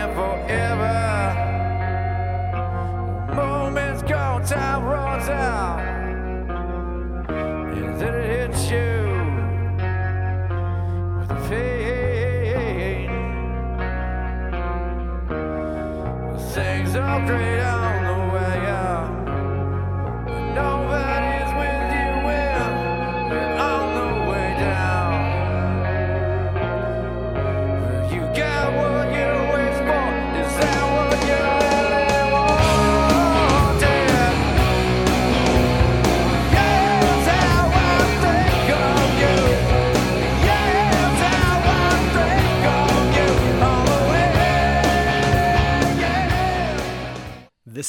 [0.00, 1.01] forever.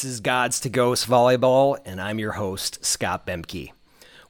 [0.03, 3.71] This is Gods to Ghosts Volleyball, and I'm your host, Scott Bemke.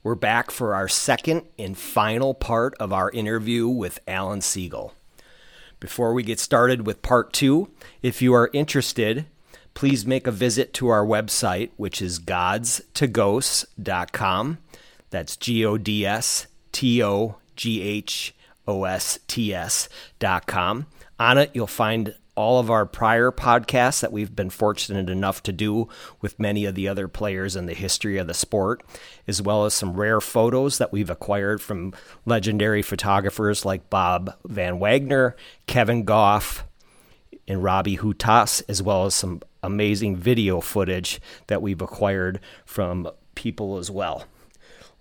[0.04, 4.94] We're back for our second and final part of our interview with Alan Siegel.
[5.80, 7.72] Before we get started with part two,
[8.04, 9.26] if you are interested,
[9.74, 14.58] please make a visit to our website, which is godstoghosts.com.
[15.10, 18.36] That's G O D S T O G H
[18.68, 19.90] O S T S
[20.20, 20.86] dot com.
[21.20, 25.52] On it, you'll find all of our prior podcasts that we've been fortunate enough to
[25.52, 25.88] do
[26.22, 28.84] with many of the other players in the history of the sport,
[29.28, 31.94] as well as some rare photos that we've acquired from
[32.26, 35.36] legendary photographers like Bob Van Wagner,
[35.68, 36.66] Kevin Goff,
[37.48, 43.78] and Robbie Hutas, as well as some amazing video footage that we've acquired from people
[43.78, 44.26] as well.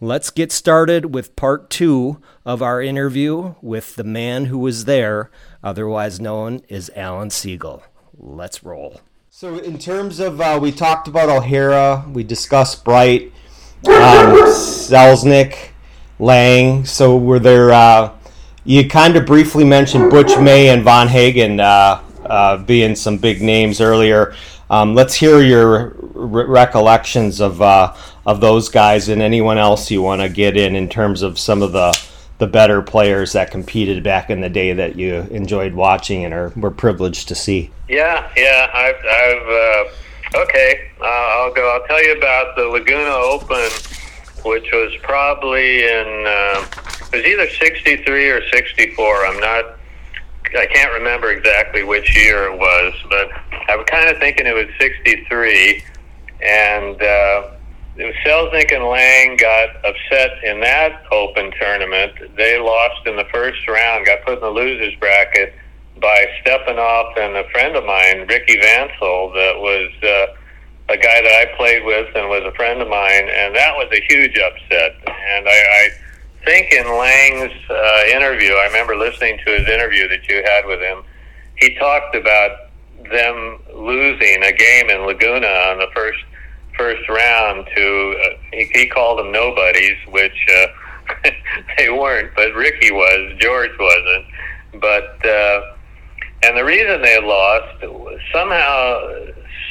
[0.03, 5.31] Let's get started with part two of our interview with the man who was there,
[5.63, 7.85] otherwise known as Alan Siegel.
[8.19, 9.01] Let's roll.
[9.31, 13.33] So, in terms of, uh, we talked about O'Hara, we discussed Bright,
[13.87, 15.69] um, Selznick,
[16.19, 16.85] Lang.
[16.85, 18.13] So, were there, uh,
[18.65, 23.41] you kind of briefly mentioned Butch May and Von Hagen uh, uh, being some big
[23.41, 24.35] names earlier.
[24.73, 27.95] Um, let's hear your re- recollections of uh,
[28.25, 31.61] of those guys and anyone else you want to get in in terms of some
[31.61, 31.93] of the
[32.39, 36.49] the better players that competed back in the day that you enjoyed watching and are
[36.57, 37.71] were privileged to see.
[37.87, 38.71] Yeah, yeah.
[38.73, 39.47] I've, I've
[40.37, 40.91] uh, okay.
[40.99, 41.69] Uh, I'll go.
[41.69, 43.71] I'll tell you about the Laguna Open,
[44.51, 46.65] which was probably in uh,
[47.13, 49.27] it was either '63 or '64.
[49.27, 49.79] I'm not.
[50.55, 53.31] I can't remember exactly which year it was, but
[53.69, 55.83] I'm kind of thinking it was '63,
[56.41, 57.51] and uh,
[57.97, 62.37] was Selznick and Lang got upset in that Open tournament.
[62.37, 65.55] They lost in the first round, got put in the losers bracket
[66.01, 71.49] by Stepanov and a friend of mine, Ricky Vansel, that was uh, a guy that
[71.49, 74.97] I played with and was a friend of mine, and that was a huge upset.
[75.07, 75.89] And I, I
[76.45, 80.81] think in Lang's uh, interview, I remember listening to his interview that you had with
[80.81, 81.03] him.
[81.57, 82.71] He talked about
[83.11, 86.19] them losing a game in Laguna on the first
[86.77, 90.67] first round to uh, he, he called them nobodies, which uh,
[91.79, 94.81] they weren't, but Ricky was, George wasn't.
[94.81, 95.75] But uh,
[96.45, 97.85] and the reason they lost
[98.33, 99.01] somehow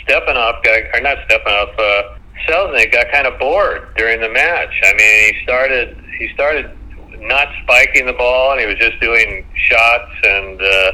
[0.06, 2.18] Stepanov got or not Stepanov, uh,
[2.48, 4.74] Selznick got kind of bored during the match.
[4.84, 6.72] I mean, he started he started
[7.20, 10.62] not spiking the ball, and he was just doing shots and.
[10.62, 10.92] Uh,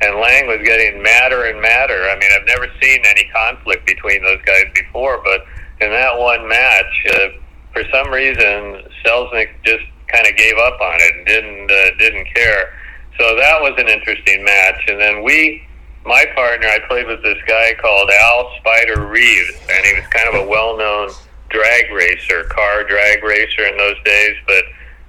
[0.00, 2.08] and Lang was getting madder and madder.
[2.08, 5.44] I mean, I've never seen any conflict between those guys before, but
[5.80, 7.28] in that one match, uh,
[7.72, 12.26] for some reason, Selznick just kind of gave up on it and didn't uh, didn't
[12.34, 12.74] care.
[13.18, 14.82] So that was an interesting match.
[14.86, 15.62] And then we,
[16.08, 20.28] my partner, I played with this guy called Al Spider Reeves, and he was kind
[20.34, 21.10] of a well-known
[21.50, 24.64] drag racer, car drag racer in those days, but.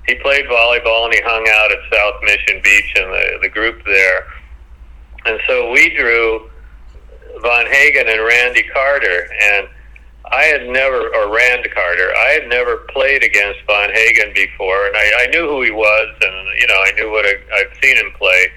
[0.07, 3.85] He played volleyball and he hung out at South Mission Beach and the, the group
[3.85, 4.25] there
[5.25, 6.49] and so we drew
[7.41, 9.67] Von Hagen and Randy Carter, and
[10.31, 14.95] I had never, or Rand Carter, I had never played against Von Hagen before, and
[14.95, 17.97] I, I knew who he was, and you know, I knew what I, I'd seen
[17.97, 18.47] him play.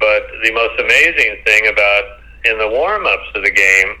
[0.00, 2.04] But the most amazing thing about
[2.44, 3.96] in the warm-ups of the game,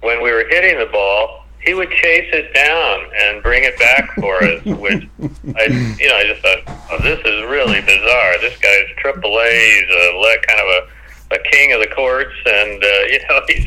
[0.00, 4.14] when we were hitting the ball, he would chase it down and bring it back
[4.14, 4.64] for us.
[4.64, 5.06] Which
[5.54, 8.38] I, you know, I just thought, oh, this is really bizarre.
[8.40, 9.50] This guy's triple A.
[9.50, 10.88] He's a kind of a
[11.30, 13.64] a king of the courts, and uh, you know he's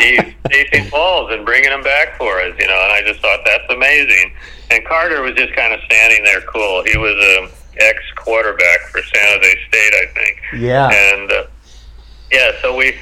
[0.00, 2.54] he's chasing balls and bringing them back for us.
[2.58, 4.32] You know, and I just thought that's amazing.
[4.70, 6.82] And Carter was just kind of standing there, cool.
[6.84, 7.48] He was a
[7.80, 10.40] ex quarterback for San Jose State, I think.
[10.62, 10.90] Yeah.
[10.90, 11.46] And uh,
[12.30, 12.94] yeah, so we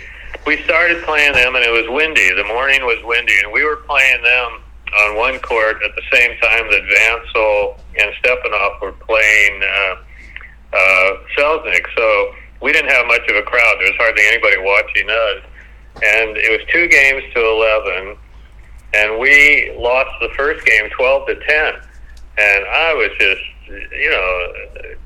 [0.47, 2.33] we started playing them, and it was windy.
[2.35, 4.63] The morning was windy, and we were playing them
[5.05, 9.97] on one court at the same time that Vansel and Stepanov were playing uh,
[10.73, 11.87] uh, Selznick.
[11.97, 13.77] So we didn't have much much of a crowd.
[13.79, 15.43] There was hardly anybody watching us,
[16.03, 18.17] and it was two games to eleven,
[18.95, 21.75] and we lost the first game twelve to ten,
[22.39, 24.53] and I was just you know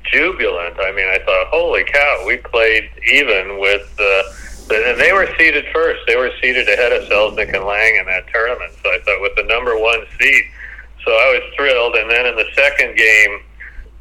[0.03, 0.79] jubilant.
[0.79, 3.89] I mean, I thought, holy cow, we played even with.
[3.99, 4.23] Uh,
[4.71, 5.99] and they were seeded first.
[6.07, 8.71] They were seeded ahead of Selznick and Lang in that tournament.
[8.81, 10.43] So I thought with the number one seed,
[11.03, 11.95] so I was thrilled.
[11.95, 13.41] And then in the second game,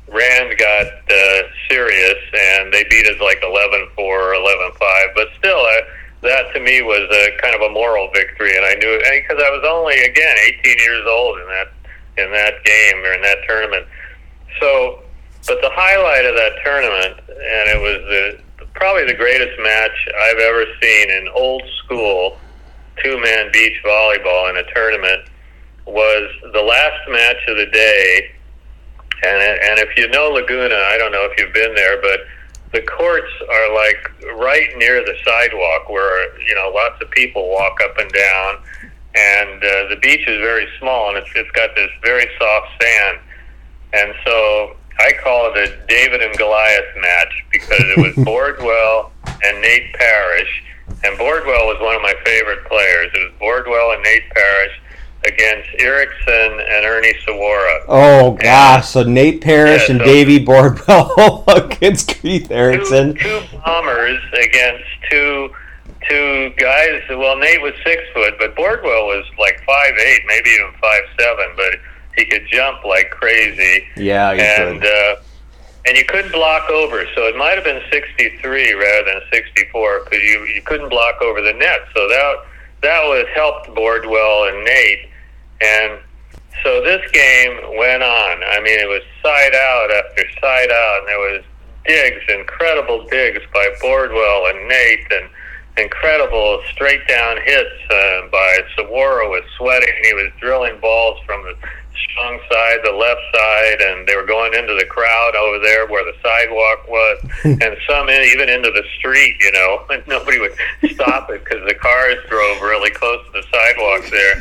[0.06, 5.14] Rand got uh, serious, and they beat us like 11-4 or 11-5.
[5.14, 5.82] But still, uh,
[6.22, 9.50] that to me was a kind of a moral victory, and I knew because I
[9.50, 11.72] was only again 18 years old in that
[12.18, 13.86] in that game or in that tournament.
[14.58, 15.02] So,
[15.46, 18.40] but the highlight of that tournament, and it was the
[18.74, 22.38] probably the greatest match I've ever seen in old school
[23.02, 25.22] two man beach volleyball in a tournament
[25.86, 28.30] was the last match of the day.
[29.22, 32.20] And, and if you know Laguna, I don't know if you've been there, but
[32.72, 37.80] the courts are like right near the sidewalk where, you know, lots of people walk
[37.82, 38.54] up and down.
[39.14, 43.18] And uh, the beach is very small and it's, it's got this very soft sand.
[43.92, 49.10] And so I call it a David and Goliath match because it was Bordwell
[49.44, 50.64] and Nate Parrish,
[51.04, 53.10] and Bordwell was one of my favorite players.
[53.14, 54.72] It was Bordwell and Nate Parrish
[55.26, 57.84] against Erickson and Ernie Suwara.
[57.88, 58.88] Oh gosh!
[58.88, 61.44] So Nate Parrish Yeah, and so- Davey Bordwell
[61.74, 63.14] against Keith Erickson.
[63.14, 65.50] Two, two bombers against two
[66.08, 67.02] two guys.
[67.10, 71.46] Well, Nate was six foot, but Bordwell was like five eight, maybe even five seven.
[71.56, 71.74] But
[72.20, 73.86] he could jump like crazy.
[73.96, 75.16] Yeah, and uh,
[75.86, 80.22] and you couldn't block over, so it might have been 63 rather than 64 because
[80.22, 81.80] you you couldn't block over the net.
[81.94, 82.34] So that
[82.82, 85.08] that was helped Bordwell and Nate,
[85.60, 85.98] and
[86.62, 88.42] so this game went on.
[88.44, 91.44] I mean, it was side out after side out, and there was
[91.86, 95.30] digs, incredible digs by Bordwell and Nate, and
[95.78, 99.88] incredible straight down hits uh, by Suwara was sweating.
[99.96, 101.54] And he was drilling balls from the
[102.10, 106.04] strong side, the left side, and they were going into the crowd over there where
[106.04, 109.36] the sidewalk was, and some in, even into the street.
[109.40, 110.54] You know, and nobody would
[110.92, 114.36] stop it because the cars drove really close to the sidewalks there,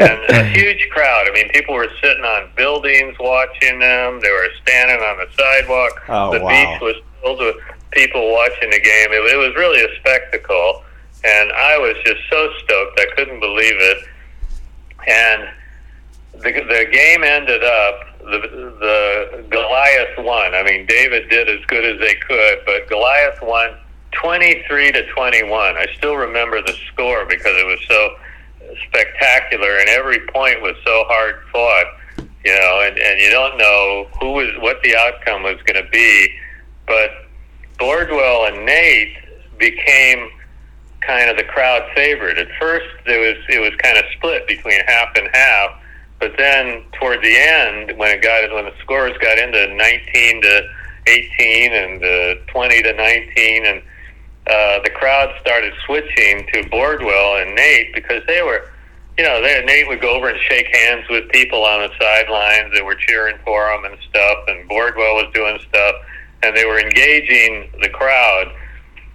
[0.00, 1.28] and a huge crowd.
[1.28, 4.20] I mean, people were sitting on buildings watching them.
[4.20, 6.02] They were standing on the sidewalk.
[6.08, 6.48] Oh, the wow.
[6.48, 7.56] beach was filled with
[7.92, 9.12] people watching the game.
[9.12, 10.84] It, it was really a spectacle,
[11.24, 13.00] and I was just so stoked.
[13.00, 13.98] I couldn't believe it.
[15.08, 15.48] And
[16.34, 18.00] the, the game ended up.
[18.20, 18.38] The,
[18.78, 20.54] the Goliath won.
[20.54, 23.76] I mean, David did as good as they could, but Goliath won
[24.12, 25.76] 23 to 21.
[25.76, 28.16] I still remember the score because it was so
[28.86, 31.86] spectacular, and every point was so hard fought.
[32.44, 35.88] You know, and, and you don't know who was what the outcome was going to
[35.90, 36.28] be,
[36.88, 37.10] but
[37.78, 39.16] Bordwell and Nate
[39.58, 40.28] became
[41.02, 42.38] kind of the crowd favorite.
[42.38, 45.80] At first, there was it was kind of split between half and half,
[46.22, 50.68] but then toward the end, when it got when the scores got into 19 to
[51.08, 53.82] 18 and uh, 20 to 19, and
[54.46, 58.70] uh, the crowd started switching to Bordwell and Nate because they were,
[59.18, 62.72] you know, they, Nate would go over and shake hands with people on the sidelines
[62.72, 65.96] that were cheering for him and stuff, and Bordwell was doing stuff,
[66.44, 68.46] and they were engaging the crowd.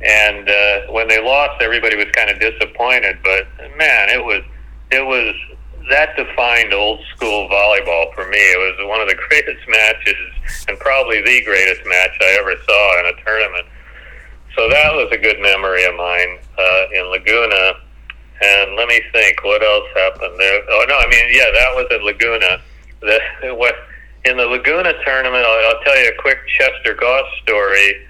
[0.01, 3.19] And uh, when they lost, everybody was kind of disappointed.
[3.23, 4.43] But man, it was
[4.91, 5.33] it was
[5.89, 8.37] that defined old school volleyball for me.
[8.37, 10.17] It was one of the greatest matches,
[10.67, 13.67] and probably the greatest match I ever saw in a tournament.
[14.55, 17.73] So that was a good memory of mine uh, in Laguna.
[18.41, 20.61] And let me think, what else happened there?
[20.69, 22.61] Oh no, I mean, yeah, that was in Laguna.
[23.01, 23.75] The, what
[24.25, 25.45] in the Laguna tournament?
[25.45, 28.05] I'll, I'll tell you a quick Chester Goss story.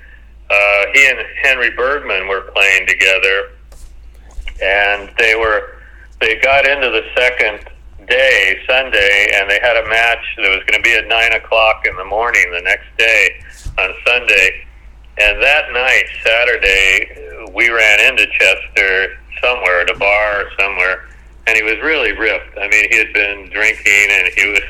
[0.50, 3.51] Uh, he and Henry Bergman were playing together,
[4.62, 5.76] and they were
[6.19, 7.59] they got into the second
[8.07, 11.86] day, Sunday, and they had a match that was going to be at nine o'clock
[11.86, 13.29] in the morning the next day
[13.77, 14.65] on Sunday.
[15.19, 21.07] And that night, Saturday, we ran into Chester somewhere at a bar or somewhere,
[21.47, 22.57] and he was really ripped.
[22.57, 24.62] I mean, he had been drinking, and he was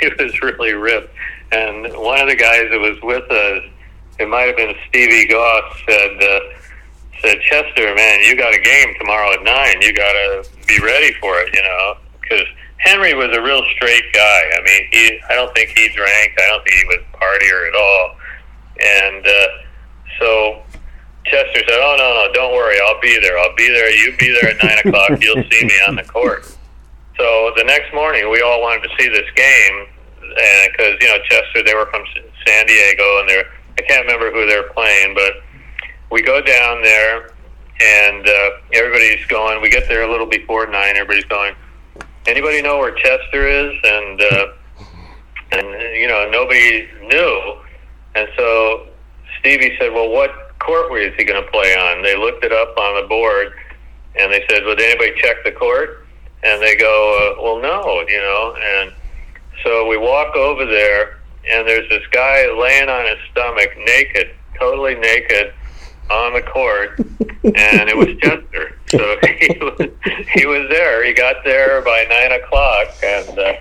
[0.00, 1.14] he was really ripped.
[1.52, 3.64] And one of the guys that was with us,
[4.18, 6.22] it might have been Stevie Goss, said.
[6.22, 6.40] Uh,
[7.22, 9.80] said, Chester, man, you got a game tomorrow at nine.
[9.80, 12.46] You got to be ready for it, you know, because
[12.78, 14.40] Henry was a real straight guy.
[14.56, 16.32] I mean, he, I don't think he drank.
[16.38, 18.16] I don't think he was a partier at all.
[18.80, 19.46] And uh,
[20.18, 20.62] so
[21.26, 22.76] Chester said, "Oh no, no, don't worry.
[22.82, 23.38] I'll be there.
[23.38, 23.90] I'll be there.
[23.90, 25.22] You be there at nine o'clock.
[25.22, 26.46] You'll see me on the court."
[27.18, 29.86] So the next morning, we all wanted to see this game,
[30.22, 32.04] and because you know Chester, they were from
[32.46, 33.44] San Diego, and they're
[33.78, 35.42] I can't remember who they were playing, but
[36.10, 37.30] we go down there,
[37.80, 39.62] and uh, everybody's going.
[39.62, 40.96] We get there a little before nine.
[40.96, 41.54] Everybody's going.
[42.26, 43.74] Anybody know where Chester is?
[43.84, 44.46] And uh,
[45.52, 47.56] and you know nobody knew.
[48.14, 48.88] And so
[49.38, 52.76] Stevie said, "Well, what court is he going to play on?" They looked it up
[52.76, 53.52] on the board,
[54.18, 56.06] and they said, "Well, did anybody check the court?"
[56.42, 58.56] And they go, uh, "Well, no," you know.
[58.60, 58.92] And
[59.62, 64.94] so we walk over there, and there's this guy laying on his stomach, naked, totally
[64.94, 65.52] naked,
[66.08, 68.76] on the court, and it was Chester.
[68.88, 69.90] So he was,
[70.34, 71.04] he was there.
[71.04, 73.52] He got there by nine o'clock, and uh,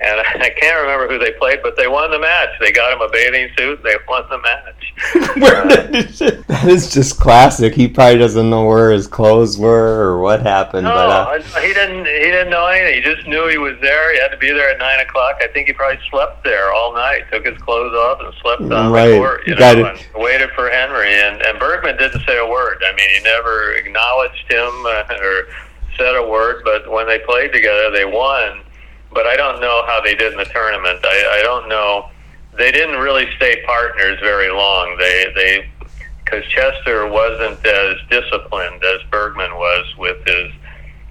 [0.00, 2.50] and I can't remember who they played, but they won the match.
[2.60, 3.82] They got him a bathing suit.
[3.82, 4.92] They won the match.
[5.36, 7.74] that is just classic.
[7.74, 10.84] He probably doesn't know where his clothes were or what happened.
[10.84, 12.06] No, but uh, he didn't.
[12.06, 13.02] He didn't know anything.
[13.02, 14.12] He just knew he was there.
[14.14, 15.36] He had to be there at nine o'clock.
[15.42, 17.24] I think he probably slept there all night.
[17.32, 19.08] Took his clothes off and slept on Right.
[19.10, 19.46] the court.
[19.46, 19.86] You know, Got it.
[20.14, 21.12] and waited for Henry.
[21.14, 22.82] And and Bergman didn't say a word.
[22.86, 25.48] I mean, he never acknowledged him uh, or
[25.96, 26.62] said a word.
[26.64, 28.60] But when they played together, they won.
[29.16, 31.00] But I don't know how they did in the tournament.
[31.02, 32.10] I, I don't know.
[32.58, 34.94] They didn't really stay partners very long.
[34.98, 35.70] They they
[36.22, 40.52] because Chester wasn't as disciplined as Bergman was with his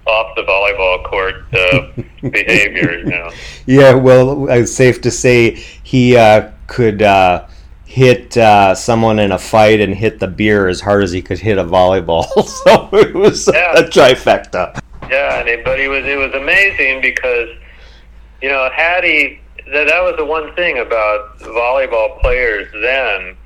[0.06, 2.98] off the volleyball court uh, behavior.
[3.00, 3.30] You know.
[3.66, 7.48] yeah, well, it's safe to say he uh, could uh,
[7.86, 11.40] hit uh, someone in a fight and hit the beer as hard as he could
[11.40, 12.24] hit a volleyball.
[12.64, 13.72] so it was Yeah.
[13.72, 14.78] a trifecta.
[15.10, 17.48] Yeah, and it, but he was it was amazing because
[18.46, 19.40] you know had he
[19.72, 23.36] that that was the one thing about volleyball players then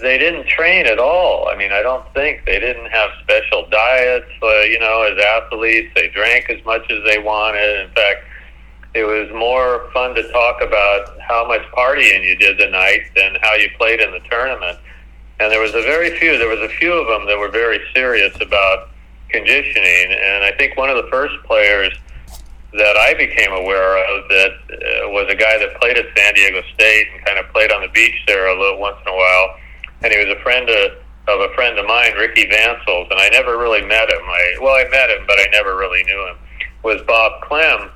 [0.00, 1.46] they didn't train at all.
[1.48, 4.30] I mean, I don't think they didn't have special diets.
[4.42, 7.80] Uh, you know, as athletes, they drank as much as they wanted.
[7.84, 8.24] In fact,
[8.94, 13.36] it was more fun to talk about how much partying you did the night than
[13.42, 14.78] how you played in the tournament.
[15.38, 16.38] And there was a very few.
[16.38, 18.88] There was a few of them that were very serious about
[19.28, 20.12] conditioning.
[20.12, 21.92] And I think one of the first players
[22.76, 26.60] that I became aware of that uh, was a guy that played at San Diego
[26.74, 29.56] State and kind of played on the beach there a little once in a while.
[30.02, 30.92] And he was a friend of,
[31.28, 34.22] of a friend of mine, Ricky Vansels, and I never really met him.
[34.22, 36.36] I well, I met him, but I never really knew him.
[36.82, 37.90] Was Bob Clem,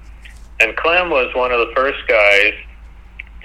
[0.60, 2.54] and Clem was one of the first guys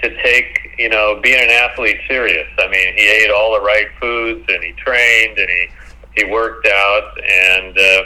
[0.02, 2.48] to take you know being an athlete serious.
[2.58, 5.68] I mean, he ate all the right foods and he trained and he
[6.16, 8.02] he worked out and uh,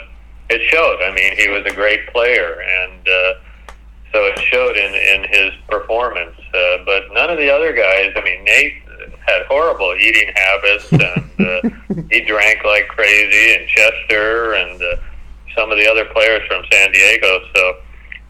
[0.49, 1.01] it showed.
[1.01, 3.07] I mean, he was a great player and.
[3.07, 3.33] Uh,
[4.11, 6.35] so it showed in in his performance.
[6.53, 8.11] Uh, but none of the other guys.
[8.15, 8.81] I mean, Nate
[9.25, 13.55] had horrible eating habits, and uh, he drank like crazy.
[13.55, 14.95] And Chester and uh,
[15.55, 17.41] some of the other players from San Diego.
[17.55, 17.73] So,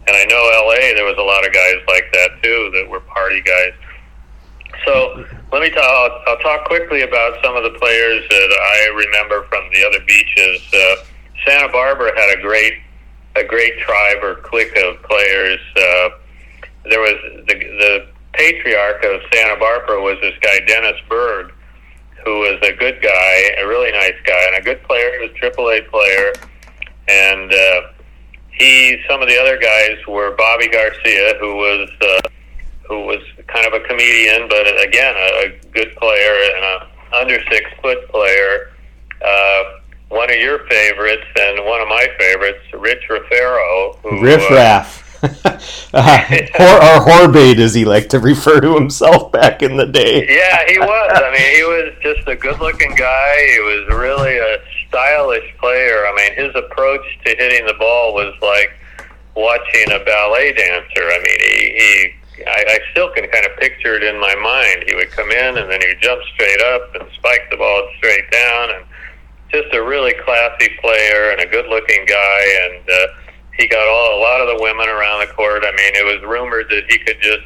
[0.08, 0.94] and I know L.A.
[0.96, 3.74] There was a lot of guys like that too that were party guys.
[4.86, 5.84] So let me talk.
[5.84, 10.00] I'll, I'll talk quickly about some of the players that I remember from the other
[10.06, 10.62] beaches.
[10.74, 11.06] Uh,
[11.46, 12.74] Santa Barbara had a great
[13.36, 15.60] a great tribe or clique of players.
[15.76, 16.10] Uh,
[16.90, 17.16] there was
[17.48, 21.52] the the patriarch of Santa Barbara was this guy Dennis Berg,
[22.26, 25.12] who was a good guy, a really nice guy, and a good player.
[25.14, 26.34] He was a Triple A player,
[27.08, 27.82] and uh,
[28.52, 29.02] he.
[29.10, 31.90] Some of the other guys were Bobby Garcia, who was.
[32.02, 32.30] Uh,
[32.90, 37.40] who was kind of a comedian, but again, a, a good player and a under
[37.52, 38.72] six foot player.
[39.24, 39.64] Uh,
[40.10, 43.98] one of your favorites and one of my favorites, Rich Rafero.
[44.00, 45.06] Who, Riff uh, raff.
[45.94, 50.26] uh, or, or Horbade, as he liked to refer to himself back in the day.
[50.28, 51.12] Yeah, he was.
[51.14, 53.52] I mean, he was just a good-looking guy.
[53.52, 56.06] He was really a stylish player.
[56.08, 58.72] I mean, his approach to hitting the ball was like
[59.36, 61.04] watching a ballet dancer.
[61.04, 62.14] I mean, he, he
[62.48, 64.86] I, I still can kind of picture it in my mind.
[64.88, 68.30] He would come in and then he'd jump straight up and spike the ball straight
[68.32, 68.86] down, and
[69.52, 72.42] just a really classy player and a good-looking guy.
[72.66, 73.08] And uh,
[73.58, 75.64] he got all a lot of the women around the court.
[75.66, 77.44] I mean, it was rumored that he could just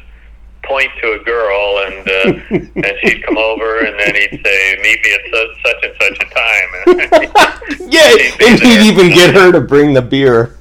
[0.64, 2.40] point to a girl and uh,
[2.88, 6.18] and she'd come over and then he'd say meet me at su- such and such
[6.20, 7.60] a time
[7.92, 8.16] Yeah,
[8.48, 10.56] and he'd even get her to bring the beer.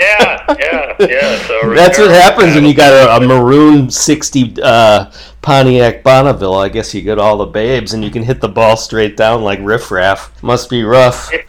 [0.00, 5.10] yeah yeah yeah so That's what happens when you got a, a maroon 60 uh,
[5.44, 6.54] Pontiac Bonneville.
[6.54, 9.42] I guess you get all the babes and you can hit the ball straight down
[9.42, 10.42] like riffraff.
[10.42, 11.28] Must be rough.
[11.30, 11.42] Yeah,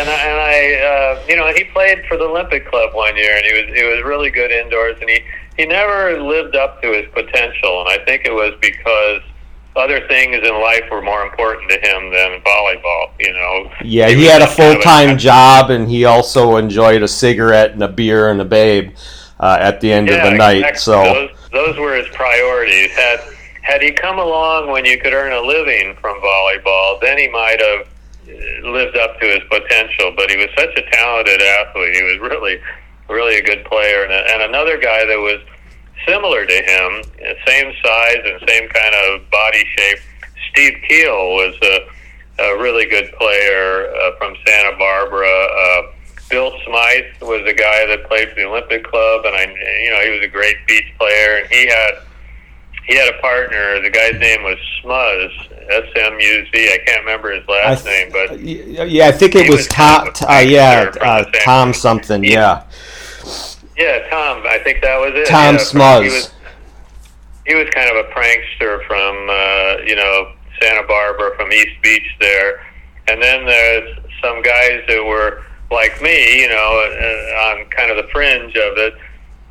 [0.00, 3.36] and I, and I uh, you know, he played for the Olympic Club one year,
[3.36, 5.20] and he was he was really good indoors, and he
[5.56, 9.20] he never lived up to his potential, and I think it was because
[9.76, 13.10] other things in life were more important to him than volleyball.
[13.20, 13.70] You know.
[13.82, 17.82] yeah, he was had a full time job and he also enjoyed a cigarette and
[17.82, 18.94] a beer and a babe
[19.44, 20.64] uh, at the end Yeah, of the night.
[20.64, 20.78] exactly.
[20.80, 22.90] So, those, those were his priorities.
[22.92, 23.20] Had
[23.60, 27.60] had he come along when you could earn a living from volleyball, then he might
[27.60, 30.12] have uh, lived up to his potential.
[30.16, 31.94] But he was such a talented athlete.
[31.94, 32.60] He was really,
[33.08, 34.04] really a good player.
[34.04, 35.40] And, and another guy that was
[36.06, 39.98] similar to him, uh, same size and same kind of body shape,
[40.50, 45.26] Steve Keel was a, a really good player uh, from Santa Barbara.
[45.28, 45.82] Uh,
[46.30, 49.44] Bill Smythe was a guy that played for the Olympic Club, and I,
[49.82, 51.90] you know, he was a great beach player, and he had
[52.86, 53.80] he had a partner.
[53.80, 55.30] The guy's name was Smuzz,
[55.70, 56.72] S M U Z.
[56.72, 60.08] I can't remember his last I name, but Yeah, I think it was was Tom.
[60.08, 62.22] of Uh, yeah, uh, Tom something.
[62.22, 62.64] He- Yeah,
[63.76, 64.42] yeah, Tom.
[64.46, 65.26] I think that was it.
[65.26, 66.02] Tom yeah, Smuzz.
[66.02, 66.34] He was,
[67.46, 72.16] he was kind of a prankster from uh, you know Santa Barbara, from East Beach
[72.20, 72.64] there,
[73.08, 77.96] and then there's some guys that were like me, you know, uh, on kind of
[77.96, 78.94] the fringe of it.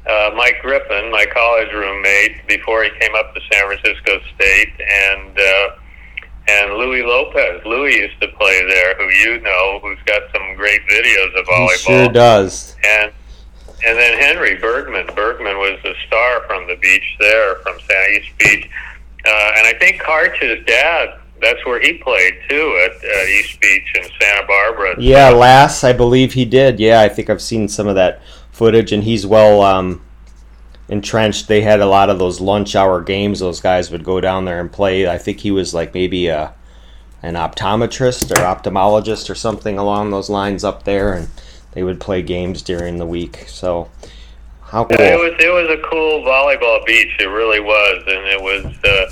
[0.06, 5.40] Uh, Mike Griffin, my college roommate, before he came up to San Francisco State, and
[5.40, 5.70] uh,
[6.48, 7.66] and Louis Lopez.
[7.66, 11.70] Louis used to play there, who you know, who's got some great videos of volleyball.
[11.72, 12.76] he sure does.
[12.84, 13.12] and
[13.86, 15.08] and then Henry Bergman.
[15.16, 18.70] Bergman was the star from the beach there, from Santa East Beach,
[19.26, 21.20] uh, and I think Karch's dad.
[21.44, 24.96] That's where he played too at, at East Beach in Santa Barbara.
[24.98, 26.80] Yeah, Lass, I believe he did.
[26.80, 28.22] Yeah, I think I've seen some of that
[28.52, 30.02] footage, and he's well um,
[30.88, 31.48] entrenched.
[31.48, 33.40] They had a lot of those lunch hour games.
[33.40, 35.08] Those guys would go down there and play.
[35.08, 36.54] I think he was like maybe a
[37.22, 41.30] an optometrist or ophthalmologist or something along those lines up there, and
[41.72, 43.46] they would play games during the week.
[43.48, 43.90] So,
[44.62, 44.98] how cool!
[45.00, 47.16] Yeah, it was it was a cool volleyball beach.
[47.20, 49.10] It really was, and it was uh,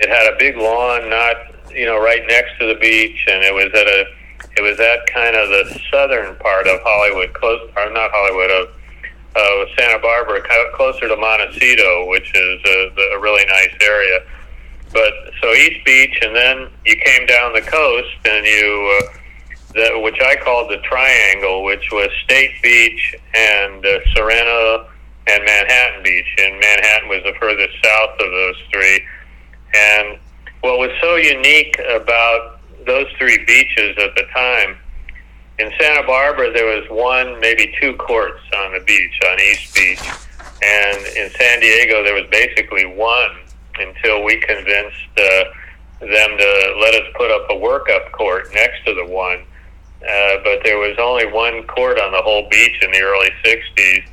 [0.00, 3.54] it had a big lawn, not you know right next to the beach, and it
[3.54, 4.04] was at a
[4.56, 8.68] it was at kind of the southern part of Hollywood, close or not Hollywood of
[9.36, 10.42] of Santa Barbara,
[10.74, 14.20] closer to Montecito, which is a, a really nice area.
[14.92, 19.00] But so East Beach, and then you came down the coast, and you.
[19.02, 19.14] Uh,
[19.74, 24.88] the, which I called the triangle, which was State Beach and uh, Sorrento
[25.26, 26.26] and Manhattan Beach.
[26.38, 29.04] And Manhattan was the furthest south of those three.
[29.74, 30.18] And
[30.60, 34.76] what was so unique about those three beaches at the time,
[35.58, 40.00] in Santa Barbara, there was one, maybe two courts on the beach, on East Beach.
[40.62, 43.30] And in San Diego, there was basically one
[43.78, 45.44] until we convinced uh,
[46.00, 49.40] them to let us put up a workup court next to the one.
[50.00, 54.04] Uh, but there was only one court on the whole beach in the early 60s.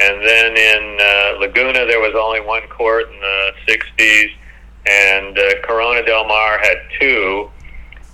[0.00, 4.32] And then in uh, Laguna, there was only one court in the 60s.
[4.86, 7.48] And uh, Corona del Mar had two.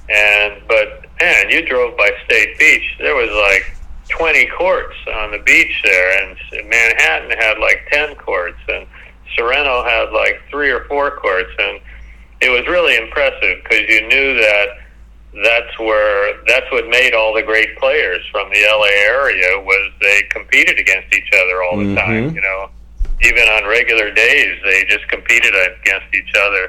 [0.09, 3.75] And, but man, you drove by State Beach, there was like
[4.11, 6.23] 20 courts on the beach there.
[6.29, 6.37] And
[6.69, 8.59] Manhattan had like 10 courts.
[8.69, 8.87] And
[9.37, 11.51] Sorrento had like three or four courts.
[11.59, 11.81] And
[12.41, 14.67] it was really impressive because you knew that
[15.45, 20.23] that's where that's what made all the great players from the LA area was they
[20.31, 21.97] competed against each other all the Mhm.
[21.97, 22.35] time.
[22.35, 22.71] You know,
[23.23, 26.69] even on regular days, they just competed against each other.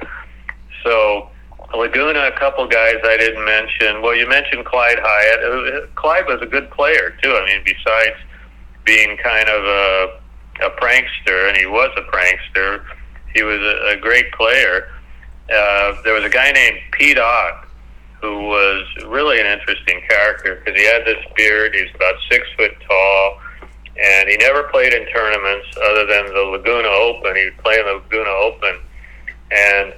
[0.84, 1.30] So
[1.76, 4.02] Laguna, a couple guys I didn't mention.
[4.02, 5.40] Well, you mentioned Clyde Hyatt.
[5.44, 7.32] Uh, Clyde was a good player too.
[7.32, 8.16] I mean, besides
[8.86, 10.20] being kind of a
[10.62, 12.84] a prankster, and he was a prankster,
[13.34, 14.90] he was a, a great player.
[15.50, 17.66] Uh, there was a guy named Pete Ott
[18.22, 21.74] who was really an interesting character because he had this beard.
[21.74, 23.40] He was about six foot tall,
[24.02, 27.36] and he never played in tournaments other than the Laguna Open.
[27.36, 28.80] He would play in the Laguna Open,
[29.52, 29.94] and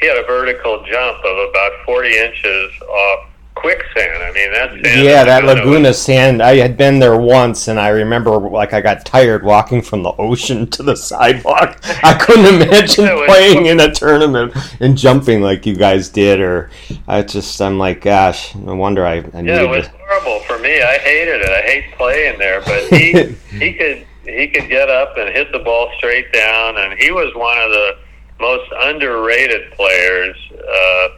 [0.00, 3.28] he had a vertical jump of about 40 inches off
[3.60, 4.22] quicksand.
[4.22, 6.42] I mean, that's sand Yeah, that was- Laguna sand.
[6.42, 10.12] I had been there once, and I remember like I got tired walking from the
[10.18, 11.78] ocean to the sidewalk.
[12.02, 16.40] I couldn't imagine was- playing in a tournament and jumping like you guys did.
[16.40, 16.70] Or
[17.06, 19.92] I just, I'm like, gosh, no wonder I, I Yeah, it was to.
[19.98, 20.80] horrible for me.
[20.82, 21.48] I hated it.
[21.50, 23.12] I hate playing there, but he
[23.58, 27.34] he could he could get up and hit the ball straight down, and he was
[27.34, 27.96] one of the
[28.40, 31.08] most underrated players uh,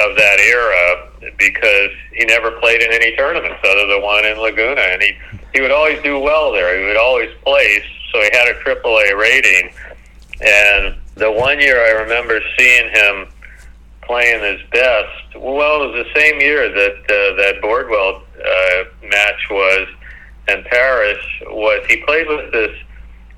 [0.00, 1.08] of that era
[1.38, 5.12] because he never played in any tournaments other than one in Laguna, and he
[5.54, 6.78] he would always do well there.
[6.78, 7.82] He would always place,
[8.12, 9.70] so he had a AAA rating.
[10.40, 13.26] And the one year I remember seeing him
[14.02, 15.36] playing his best.
[15.36, 19.88] Well, it was the same year that uh, that Bordwell uh, match was
[20.48, 21.42] in Parrish.
[21.46, 22.76] Was he played with this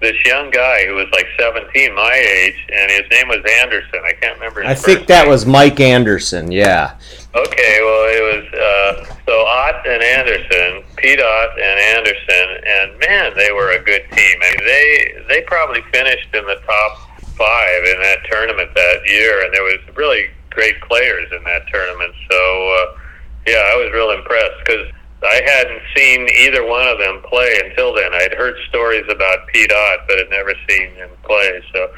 [0.00, 4.00] this young guy who was like 17, my age, and his name was Anderson.
[4.04, 4.62] I can't remember.
[4.62, 5.30] His I think that name.
[5.30, 6.50] was Mike Anderson.
[6.50, 6.96] Yeah.
[7.34, 13.32] Okay, well, it was uh, so Ott and Anderson, Pete Ott and Anderson, and man,
[13.36, 14.36] they were a good team.
[14.42, 16.98] I mean, they they probably finished in the top
[17.36, 22.12] five in that tournament that year, and there was really great players in that tournament.
[22.30, 22.98] So uh,
[23.46, 24.90] yeah, I was real impressed because
[25.22, 28.14] I hadn't seen either one of them play until then.
[28.14, 31.62] I'd heard stories about Pete Ott, but had never seen him play.
[31.74, 31.92] So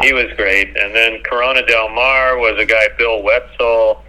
[0.00, 0.76] he was great.
[0.76, 4.04] And then Corona Del Mar was a guy, Bill Wetzel,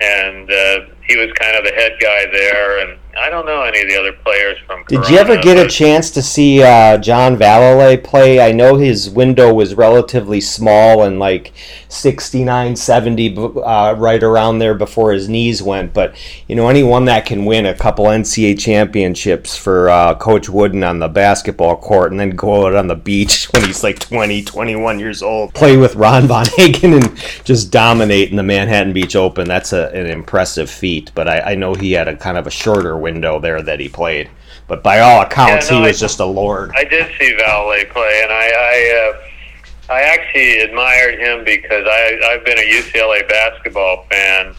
[0.00, 2.86] and uh, he was kind of the head guy there.
[2.86, 4.84] And I don't know any of the other players from.
[4.88, 8.40] Did you ever Corona, get a chance to see uh, John Vallely play?
[8.40, 11.52] I know his window was relatively small and like
[11.88, 15.92] 69, 70, uh, right around there before his knees went.
[15.92, 16.16] But,
[16.48, 20.98] you know, anyone that can win a couple NCAA championships for uh, Coach Wooden on
[20.98, 24.98] the basketball court and then go out on the beach when he's like 20, 21
[24.98, 29.46] years old, play with Ron Von Hagen and just dominate in the Manhattan Beach Open,
[29.46, 31.12] that's a, an impressive feat.
[31.14, 33.88] But I, I know he had a kind of a shorter window there that he
[33.88, 34.30] played.
[34.68, 36.72] But by all accounts, Yeah, no, he was I- just a lord.
[36.74, 42.18] I did see Valet play, and I I, uh, I actually admired him because I
[42.30, 44.54] I've been a UCLA basketball fan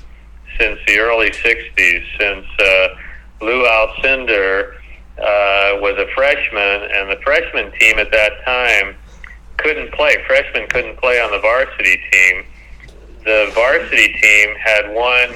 [0.59, 2.87] since the early '60s, since uh,
[3.41, 4.75] Lou Alcindor
[5.17, 8.95] uh, was a freshman, and the freshman team at that time
[9.57, 10.17] couldn't play.
[10.27, 12.43] Freshmen couldn't play on the varsity team.
[13.23, 15.35] The varsity team had won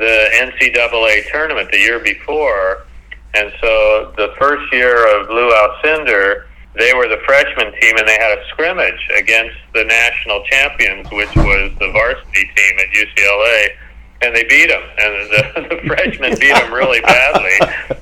[0.00, 2.86] the NCAA tournament the year before,
[3.34, 8.18] and so the first year of Lou Alcindor, they were the freshman team, and they
[8.18, 13.68] had a scrimmage against the national champions, which was the varsity team at UCLA,
[14.22, 14.82] and they beat them.
[14.98, 17.58] And the, the freshmen beat them really badly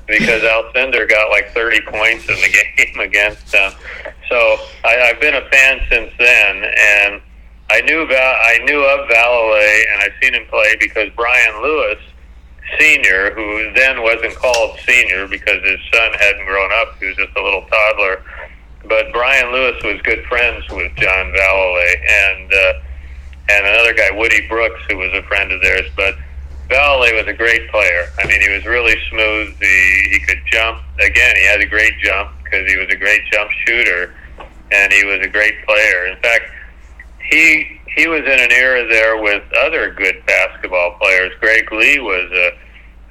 [0.06, 3.72] because Alcindor got like 30 points in the game against them.
[4.28, 4.36] So
[4.84, 7.20] I, I've been a fan since then, and
[7.70, 11.98] I knew Val, I knew of Vallely, and I've seen him play because Brian Lewis
[12.78, 17.34] Senior, who then wasn't called senior because his son hadn't grown up, he was just
[17.36, 18.22] a little toddler.
[18.84, 22.72] But Brian Lewis was good friends with John Vallely and uh,
[23.50, 25.90] and another guy, Woody Brooks, who was a friend of theirs.
[25.96, 26.16] But
[26.68, 28.12] Vallely was a great player.
[28.18, 29.56] I mean, he was really smooth.
[29.58, 30.82] He he could jump.
[31.00, 34.14] Again, he had a great jump because he was a great jump shooter,
[34.70, 36.06] and he was a great player.
[36.06, 36.50] In fact,
[37.30, 41.32] he he was in an era there with other good basketball players.
[41.40, 42.52] Greg Lee was a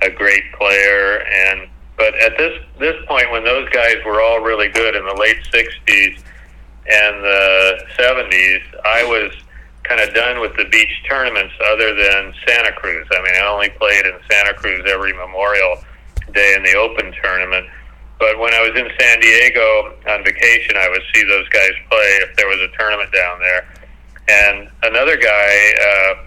[0.05, 4.69] a great player, and but at this this point, when those guys were all really
[4.69, 6.19] good in the late '60s
[6.89, 9.31] and the '70s, I was
[9.83, 13.07] kind of done with the beach tournaments, other than Santa Cruz.
[13.11, 15.77] I mean, I only played in Santa Cruz every Memorial
[16.33, 17.67] Day in the Open tournament.
[18.19, 22.19] But when I was in San Diego on vacation, I would see those guys play
[22.25, 23.67] if there was a tournament down there.
[24.27, 26.23] And another guy uh,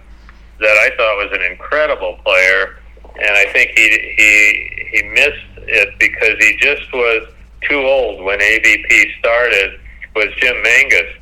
[0.60, 2.78] that I thought was an incredible player,
[3.20, 7.28] and I think he he he missed it because he just was
[7.68, 9.78] too old when AVP started.
[10.14, 11.14] Was Jim Menges?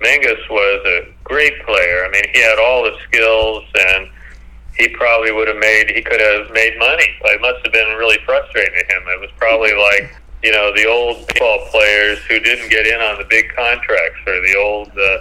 [0.00, 2.04] Menges was a great player.
[2.04, 4.08] I mean, he had all the skills, and
[4.76, 5.90] he probably would have made.
[5.90, 7.08] He could have made money.
[7.24, 9.02] It must have been really frustrating to him.
[9.08, 13.18] It was probably like you know the old baseball players who didn't get in on
[13.18, 15.18] the big contracts, or the old uh,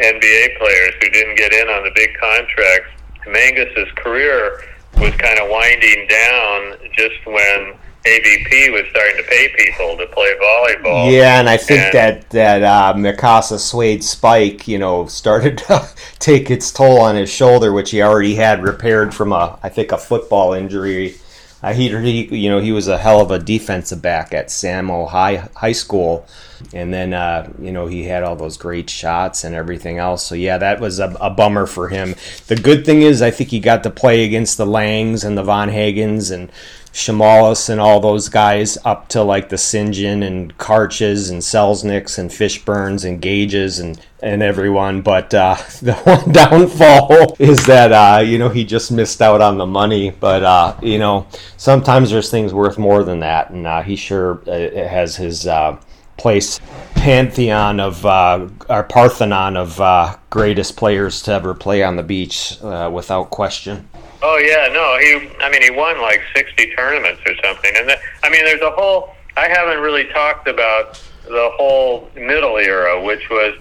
[0.00, 2.90] NBA players who didn't get in on the big contracts.
[3.26, 4.62] Menges's career
[4.98, 7.74] was kind of winding down just when
[8.06, 11.12] AVP was starting to pay people to play volleyball.
[11.12, 15.86] Yeah, and I think And- that that uh, Mikasa Suede spike, you know, started to
[16.18, 19.92] take its toll on his shoulder, which he already had repaired from a, I think,
[19.92, 21.16] a football injury.
[21.62, 25.08] Uh, he, he, you know, he was a hell of a defensive back at Samo
[25.08, 26.26] High High School,
[26.72, 30.24] and then, uh, you know, he had all those great shots and everything else.
[30.24, 32.14] So yeah, that was a, a bummer for him.
[32.46, 35.42] The good thing is, I think he got to play against the Langs and the
[35.42, 36.50] Von Hagens and
[36.92, 39.58] Chamales and all those guys up to like the.
[39.68, 45.02] John and Karches and Selznicks and Fishburns and Gages and, and everyone.
[45.02, 49.58] But uh, the one downfall is that, uh, you know, he just missed out on
[49.58, 50.10] the money.
[50.10, 53.50] But, uh, you know, sometimes there's things worth more than that.
[53.50, 55.78] And uh, he sure uh, has his uh,
[56.16, 56.60] place
[56.94, 62.58] pantheon of, uh, our Parthenon of uh, greatest players to ever play on the beach
[62.62, 63.88] uh, without question.
[64.20, 65.30] Oh yeah, no, he.
[65.40, 68.70] I mean, he won like sixty tournaments or something, and the, I mean, there's a
[68.70, 69.14] whole.
[69.36, 73.54] I haven't really talked about the whole middle era, which was,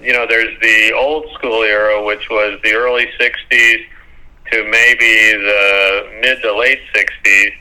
[0.00, 3.84] you know, there's the old school era, which was the early '60s
[4.52, 7.52] to maybe the mid to late '60s,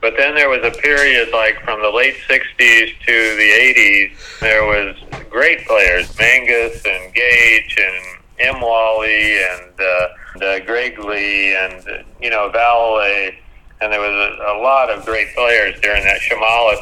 [0.00, 4.40] but then there was a period like from the late '60s to the '80s.
[4.40, 4.96] There was
[5.28, 8.60] great players, Menges and Gage and M.
[8.62, 10.08] Wally and uh,
[10.42, 13.38] uh, Greg Lee and uh, you know Valet,
[13.80, 16.20] and there was a, a lot of great players during that.
[16.20, 16.78] Chamales,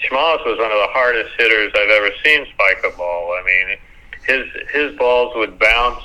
[0.00, 3.36] Chamales was one of the hardest hitters I've ever seen spike a ball.
[3.40, 3.78] I mean,
[4.26, 6.02] his his balls would bounce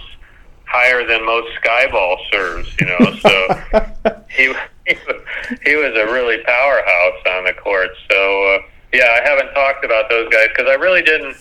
[0.66, 2.70] higher than most skyball serves.
[2.80, 4.54] You know, so he
[4.86, 5.22] he was-
[5.66, 7.90] he was a really powerhouse on the court.
[8.10, 8.60] So uh,
[8.94, 11.36] yeah, I haven't talked about those guys because I really didn't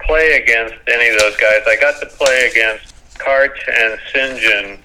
[0.00, 1.60] play against any of those guys.
[1.66, 4.78] I got to play against Karch and Sinjin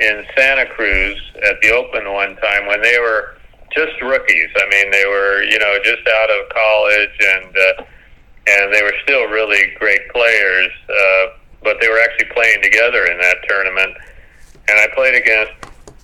[0.00, 3.36] in Santa Cruz at the Open one time when they were
[3.74, 4.48] just rookies.
[4.56, 7.84] I mean, they were you know just out of college and uh,
[8.48, 10.70] and they were still really great players.
[10.88, 13.96] Uh, but they were actually playing together in that tournament.
[14.68, 15.52] And I played against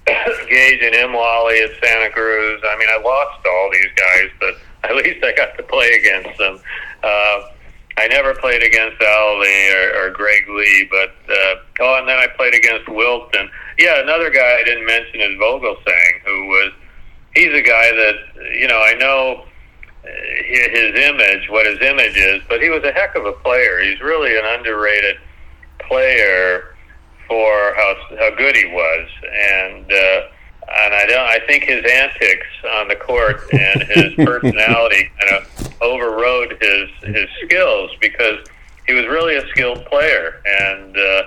[0.48, 2.60] Gage and Imwally at Santa Cruz.
[2.64, 4.54] I mean, I lost to all these guys, but
[4.90, 6.60] at least I got to play against them.
[7.02, 7.48] Uh,
[7.96, 12.26] I never played against Ali or, or Greg Lee, but uh, oh, and then I
[12.36, 16.72] played against Wilt and yeah, another guy I didn't mention is Vogelsang, who was
[17.34, 18.14] he's a guy that
[18.52, 19.44] you know I know
[20.04, 20.08] uh,
[20.44, 23.80] his image, what his image is, but he was a heck of a player.
[23.80, 25.16] He's really an underrated
[25.80, 26.74] player
[27.26, 29.08] for how how good he was,
[29.52, 30.20] and uh,
[30.68, 31.26] and I don't.
[31.26, 32.46] I think his antics
[32.76, 38.38] on the court and his personality kind of overrode his his skills because
[38.86, 41.22] he was really a skilled player, and uh,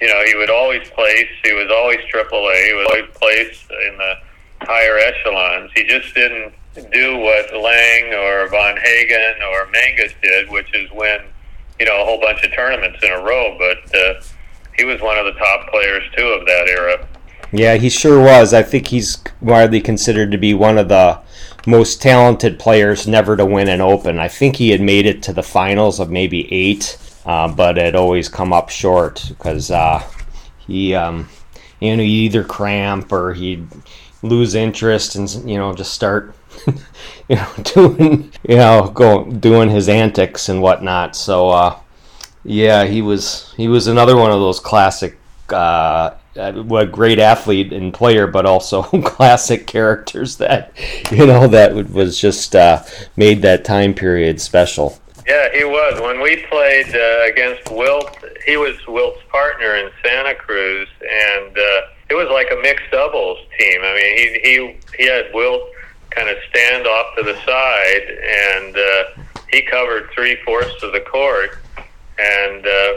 [0.00, 1.28] you know he would always place.
[1.44, 2.66] He was always AAA.
[2.66, 4.14] He was always placed in the
[4.62, 5.70] higher echelons.
[5.74, 6.54] He just didn't
[6.92, 11.20] do what Lang or Von Hagen or Menges did, which is win
[11.78, 13.56] you know a whole bunch of tournaments in a row.
[13.58, 14.20] But uh,
[14.76, 17.06] he was one of the top players too of that era.
[17.52, 18.52] Yeah, he sure was.
[18.52, 21.20] I think he's widely considered to be one of the
[21.66, 24.18] most talented players never to win an Open.
[24.18, 27.94] I think he had made it to the finals of maybe eight, uh, but had
[27.94, 30.02] always come up short because uh,
[30.66, 31.28] he, um,
[31.80, 33.66] you know, he'd either cramp or he'd
[34.22, 36.34] lose interest and you know just start,
[37.28, 41.16] you know, doing you know go doing his antics and whatnot.
[41.16, 41.50] So.
[41.50, 41.78] Uh,
[42.48, 45.18] yeah, he was he was another one of those classic,
[46.36, 50.72] uh, uh, great athlete and player, but also classic characters that
[51.10, 52.82] you know that was just uh,
[53.16, 54.98] made that time period special.
[55.26, 56.00] Yeah, he was.
[56.00, 61.80] When we played uh, against Wilt, he was Wilt's partner in Santa Cruz, and uh,
[62.08, 63.80] it was like a mixed doubles team.
[63.82, 65.68] I mean, he he he had Wilt
[66.10, 68.06] kind of stand off to the side,
[68.56, 71.58] and uh, he covered three fourths of the court,
[72.18, 72.92] and uh,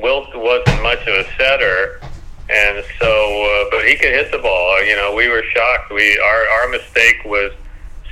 [0.00, 2.00] Wilt wasn't much of a setter.
[2.50, 4.82] And so, uh, but he could hit the ball.
[4.82, 5.92] You know, we were shocked.
[5.92, 7.52] We our our mistake was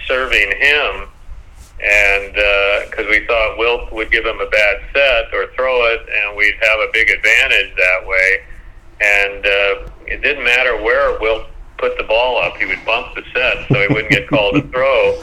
[0.07, 1.09] serving him,
[1.83, 2.33] and
[2.91, 6.55] because we thought Wilt would give him a bad set or throw it, and we'd
[6.61, 8.41] have a big advantage that way.
[9.01, 11.47] And uh, it didn't matter where Wilt
[11.79, 14.63] put the ball up; he would bump the set, so he wouldn't get called to
[14.69, 15.23] throw.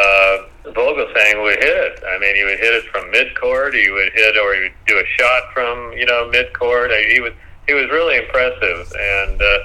[0.00, 2.04] Uh, Vogelsang would hit it.
[2.06, 3.74] I mean, he would hit it from midcourt.
[3.74, 6.90] He would hit, or he would do a shot from you know midcourt.
[7.10, 7.32] He was
[7.68, 9.58] he was really impressive, and uh,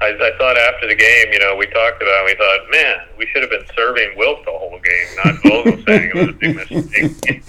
[0.00, 2.22] I, I thought after the game, you know, we talked about.
[2.22, 6.08] it, We thought, man, we should have been serving Wilt the whole game, not Vogelsang.
[6.08, 7.42] it was a big mistake.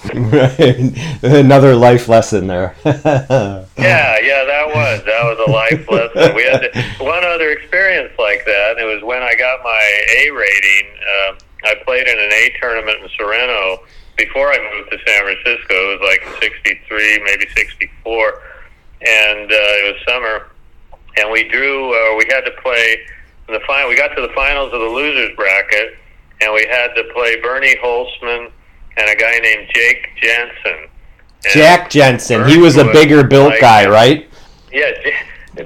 [1.23, 1.23] right.
[1.45, 2.75] Another life lesson there.
[3.79, 6.35] Yeah, yeah, that was that was a life lesson.
[6.35, 8.71] We had to, one other experience like that.
[8.71, 9.81] And it was when I got my
[10.17, 10.87] A rating.
[10.99, 13.83] Uh, I played in an A tournament in Sorrento
[14.17, 15.73] before I moved to San Francisco.
[15.93, 18.41] It was like '63, maybe '64,
[19.01, 20.47] and uh, it was summer.
[21.17, 21.91] And we drew.
[21.93, 22.97] Uh, we had to play
[23.47, 23.89] in the final.
[23.89, 25.97] We got to the finals of the losers bracket,
[26.41, 28.51] and we had to play Bernie Holtzman
[28.97, 30.89] and a guy named Jake Jensen.
[31.45, 34.29] And Jack Jensen, he was a Bernie bigger built like- guy, right?
[34.71, 34.91] yeah,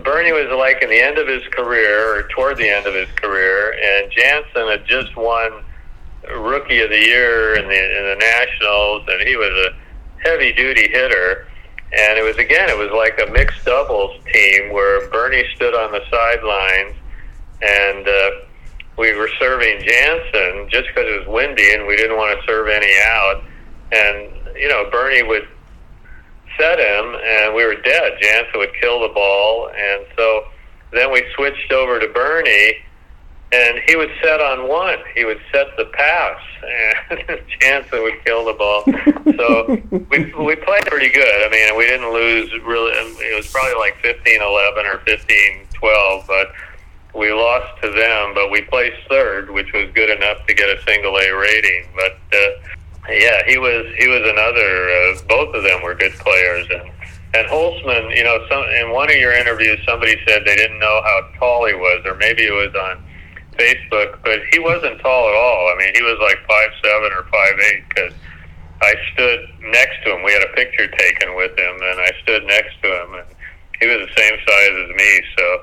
[0.03, 3.09] Bernie was like in the end of his career, or toward the end of his
[3.15, 5.63] career, and Jansen had just won
[6.35, 9.75] Rookie of the Year in the in the Nationals, and he was a
[10.23, 11.47] heavy duty hitter.
[11.95, 15.91] And it was again, it was like a mixed doubles team where Bernie stood on
[15.91, 16.95] the sidelines,
[17.61, 18.29] and uh,
[18.97, 22.67] we were serving Jansen just because it was windy and we didn't want to serve
[22.67, 23.43] any out.
[23.91, 25.47] And you know, Bernie would
[26.57, 28.13] set him, and we were dead.
[28.21, 30.45] Jansen would kill the ball, and so
[30.91, 32.77] then we switched over to Bernie,
[33.53, 34.97] and he would set on one.
[35.15, 36.41] He would set the pass,
[37.09, 38.83] and Jansen would kill the ball.
[39.37, 39.77] So
[40.09, 41.45] we we played pretty good.
[41.45, 42.91] I mean, we didn't lose really.
[42.91, 46.53] It was probably like 15-11 or 15-12, but
[47.13, 48.33] we lost to them.
[48.33, 51.89] But we placed third, which was good enough to get a single A rating.
[51.95, 54.89] But uh, yeah, he was he was another.
[54.89, 56.89] Uh, both of them were good players, and
[57.35, 58.17] and Holtzman.
[58.17, 61.67] You know, some in one of your interviews, somebody said they didn't know how tall
[61.67, 63.03] he was, or maybe it was on
[63.55, 65.73] Facebook, but he wasn't tall at all.
[65.73, 68.13] I mean, he was like five seven or five eight because
[68.81, 70.23] I stood next to him.
[70.23, 73.27] We had a picture taken with him, and I stood next to him, and
[73.79, 75.21] he was the same size as me.
[75.37, 75.61] So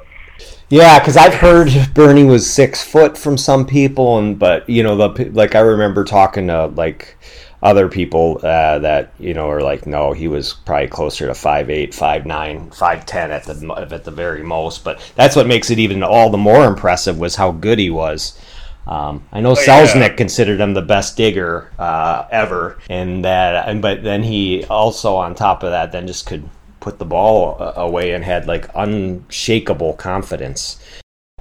[0.68, 4.96] Yeah, because I've heard Bernie was six foot from some people, and but you know,
[4.96, 7.16] the like I remember talking to like
[7.62, 11.68] other people uh, that you know are like, no, he was probably closer to five
[11.70, 14.82] eight, five nine, five ten at the at the very most.
[14.84, 18.38] But that's what makes it even all the more impressive was how good he was.
[18.86, 19.84] Um, I know Oh, yeah.
[19.84, 25.16] Selznick considered him the best digger uh, ever, and that, and but then he also
[25.16, 26.48] on top of that, then just could
[26.80, 30.80] put the ball uh, away and had like unshakable confidence.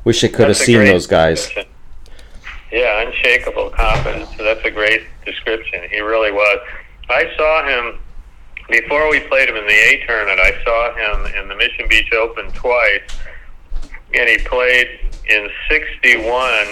[0.03, 1.43] Wish I could have that's a seen those guys.
[1.45, 1.73] description.
[2.71, 4.29] Yeah, unshakable confidence.
[4.37, 5.81] So that's a great description.
[5.89, 6.59] He really was.
[7.09, 7.99] I saw him
[8.69, 10.39] before we played him in the A tournament.
[10.39, 13.01] I saw him in the Mission Beach Open twice,
[14.13, 16.67] and he played in '61.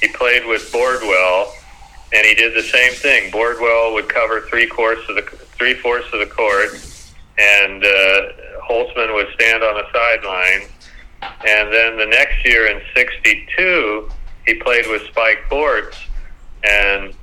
[0.00, 1.52] He played with Bordwell,
[2.12, 3.32] and he did the same thing.
[3.32, 6.70] Bordwell would cover three courts of the three fourths of the court,
[7.38, 8.22] and uh,
[8.62, 10.68] Holtzman would stand on the sideline.
[11.22, 14.08] And then the next year in '62,
[14.46, 15.96] he played with Spike Bortz,
[16.64, 17.14] and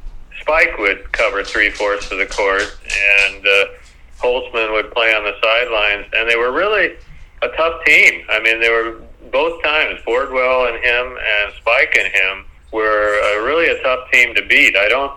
[0.42, 2.78] Spike would cover three fourths of the court,
[3.26, 3.66] and uh,
[4.20, 6.96] Holtzman would play on the sidelines, and they were really
[7.42, 8.24] a tough team.
[8.30, 9.02] I mean, they were
[9.32, 14.34] both times Bordwell and him, and Spike and him were uh, really a tough team
[14.36, 14.76] to beat.
[14.76, 15.14] I don't,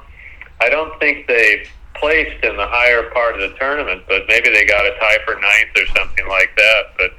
[0.60, 4.64] I don't think they placed in the higher part of the tournament, but maybe they
[4.64, 6.82] got a tie for ninth or something like that.
[6.96, 7.12] But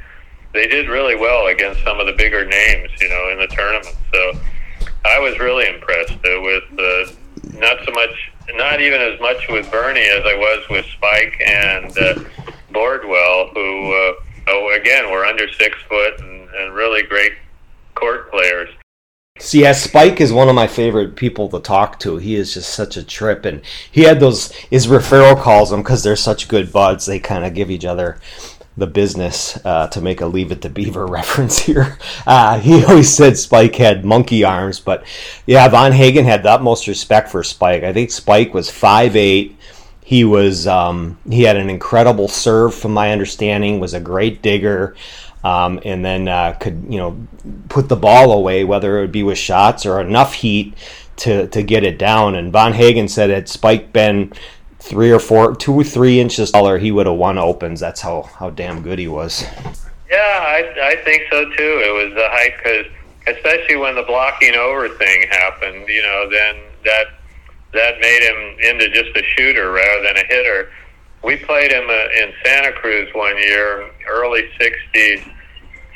[0.53, 3.95] they did really well against some of the bigger names, you know, in the tournament.
[4.13, 4.33] So
[5.05, 9.69] I was really impressed uh, with uh, not so much, not even as much with
[9.71, 12.15] Bernie as I was with Spike and uh,
[12.71, 14.13] Bordwell, who, uh,
[14.47, 17.33] oh, again, were under six foot and, and really great
[17.95, 18.69] court players.
[19.39, 22.17] See, yeah, Spike is one of my favorite people to talk to.
[22.17, 23.61] He is just such a trip, and
[23.91, 24.51] he had those.
[24.51, 27.07] His referral calls them because they're such good buds.
[27.07, 28.19] They kind of give each other
[28.77, 31.97] the business uh, to make a Leave It to Beaver reference here.
[32.25, 35.03] Uh, he always said Spike had monkey arms, but
[35.45, 37.83] yeah, Von Hagen had the utmost respect for Spike.
[37.83, 39.57] I think Spike was five eight.
[40.03, 43.79] He was um, he had an incredible serve, from my understanding.
[43.79, 44.95] Was a great digger,
[45.43, 47.27] um, and then uh, could you know
[47.69, 50.73] put the ball away, whether it would be with shots or enough heat
[51.17, 52.35] to to get it down.
[52.35, 54.33] And Von Hagen said had Spike been
[54.81, 57.79] three or four, two or three inches taller, he would have won opens.
[57.79, 59.43] That's how how damn good he was.
[60.09, 61.81] Yeah, I, I think so too.
[61.85, 62.85] It was the height because,
[63.27, 67.05] especially when the blocking over thing happened, you know, then that
[67.73, 70.69] that made him into just a shooter rather than a hitter.
[71.23, 75.23] We played him uh, in Santa Cruz one year, early '60s,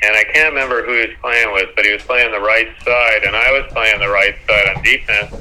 [0.04, 2.70] and I can't remember who he was playing with, but he was playing the right
[2.84, 5.34] side, and I was playing the right side on defense,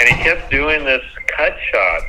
[0.00, 2.02] and he kept doing this cut shot,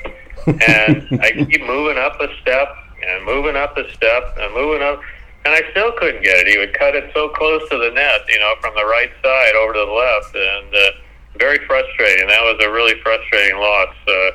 [0.48, 2.70] and I keep moving up a step
[3.06, 5.02] and moving up a step and moving up,
[5.46, 6.48] and I still couldn't get it.
[6.48, 9.56] He would cut it so close to the net, you know, from the right side
[9.56, 10.92] over to the left, and uh,
[11.38, 12.28] very frustrating.
[12.28, 14.32] That was a really frustrating loss uh,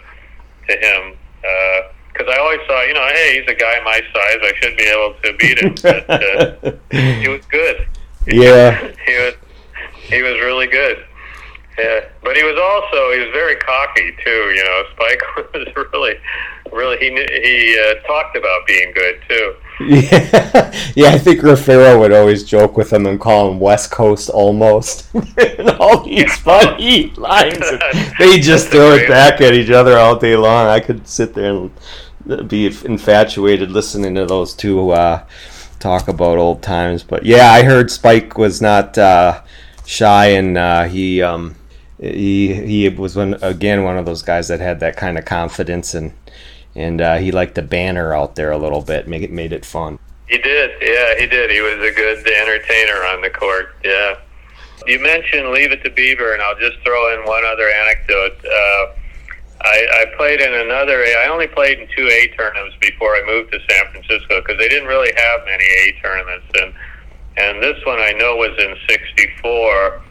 [0.69, 1.19] to him.
[2.13, 4.39] Because I always thought, you know, hey, he's a guy my size.
[4.41, 5.75] I should be able to beat him.
[5.83, 6.73] But uh,
[7.21, 7.87] he was good.
[8.27, 8.91] Yeah.
[9.07, 9.35] he was
[10.09, 11.05] he was really good.
[11.79, 14.31] Yeah, but he was also he was very cocky too.
[14.55, 16.15] You know, Spike was really,
[16.73, 19.55] really he knew, he uh, talked about being good too.
[19.81, 21.09] Yeah, yeah.
[21.09, 25.13] I think Raffaello would always joke with him and call him West Coast almost.
[25.15, 27.65] and all these funny lines.
[28.21, 30.69] They just throw it back at each other all day long.
[30.69, 35.27] I could sit there and be infatuated listening to those two uh,
[35.81, 37.03] talk about old times.
[37.03, 39.43] But yeah, I heard Spike was not uh,
[39.85, 41.57] shy, and uh, he um,
[41.99, 45.95] he he was one again one of those guys that had that kind of confidence
[45.95, 46.13] and.
[46.77, 49.65] And uh, he liked to banner out there a little bit, make it made it
[49.65, 50.01] fun.
[50.27, 51.49] He did, yeah, he did.
[51.49, 53.77] He was a good entertainer on the court.
[53.85, 54.17] Yeah.
[54.85, 58.45] You mentioned Leave It to Beaver, and I'll just throw in one other anecdote.
[58.45, 58.87] Uh,
[59.61, 61.05] I, I played in another.
[61.05, 64.69] I only played in two A tournaments before I moved to San Francisco because they
[64.69, 66.75] didn't really have many A tournaments, and
[67.37, 70.03] and this one I know was in '64,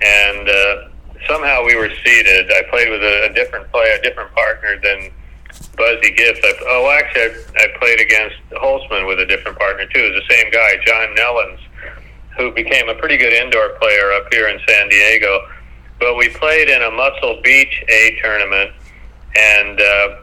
[0.00, 0.88] and uh,
[1.28, 2.50] somehow we were seated.
[2.50, 5.10] I played with a, a different player, a different partner than
[5.76, 6.40] Buzzy Gibbs.
[6.42, 10.00] I, oh, actually, I, I played against Holtzman with a different partner too.
[10.00, 11.60] It was the same guy, John Nellens,
[12.36, 15.48] who became a pretty good indoor player up here in San Diego.
[15.98, 18.70] But we played in a Muscle Beach A tournament,
[19.34, 20.16] and uh,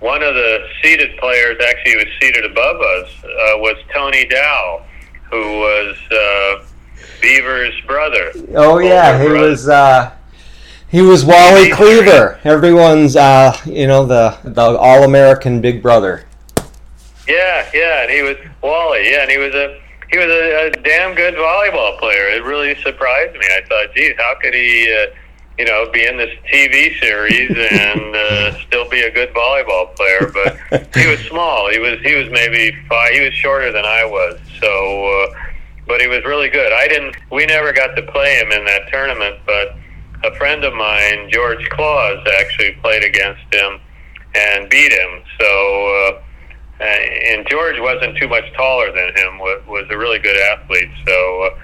[0.00, 4.84] one of the seated players, actually, who was seated above us, uh, was Tony Dow,
[5.30, 6.66] who was uh,
[7.22, 8.32] Beaver's brother.
[8.54, 9.48] Oh yeah, he brother.
[9.48, 9.68] was.
[9.68, 10.12] Uh,
[10.94, 12.38] He was Wally Cleaver.
[12.44, 16.24] Everyone's, uh, you know, the the All American Big Brother.
[17.26, 19.10] Yeah, yeah, and he was Wally.
[19.10, 19.76] Yeah, and he was a
[20.12, 22.28] he was a, a damn good volleyball player.
[22.28, 23.44] It really surprised me.
[23.44, 25.12] I thought, geez, how could he, uh,
[25.58, 30.30] you know, be in this TV series and uh, still be a good volleyball player?
[30.32, 31.72] But he was small.
[31.72, 33.14] He was he was maybe five.
[33.14, 34.38] He was shorter than I was.
[34.60, 35.34] So, uh,
[35.88, 36.72] but he was really good.
[36.72, 37.16] I didn't.
[37.32, 39.74] We never got to play him in that tournament, but
[40.24, 43.80] a friend of mine, George Claus, actually played against him
[44.34, 45.22] and beat him.
[45.38, 46.10] So.
[46.16, 46.20] Uh,
[46.80, 49.38] uh, and George wasn't too much taller than him.
[49.38, 50.90] was, was a really good athlete.
[51.06, 51.58] So, uh,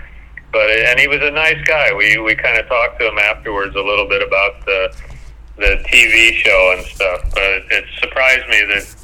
[0.52, 1.92] but and he was a nice guy.
[1.92, 4.96] We we kind of talked to him afterwards a little bit about the
[5.56, 7.22] the TV show and stuff.
[7.34, 8.96] But it surprised me that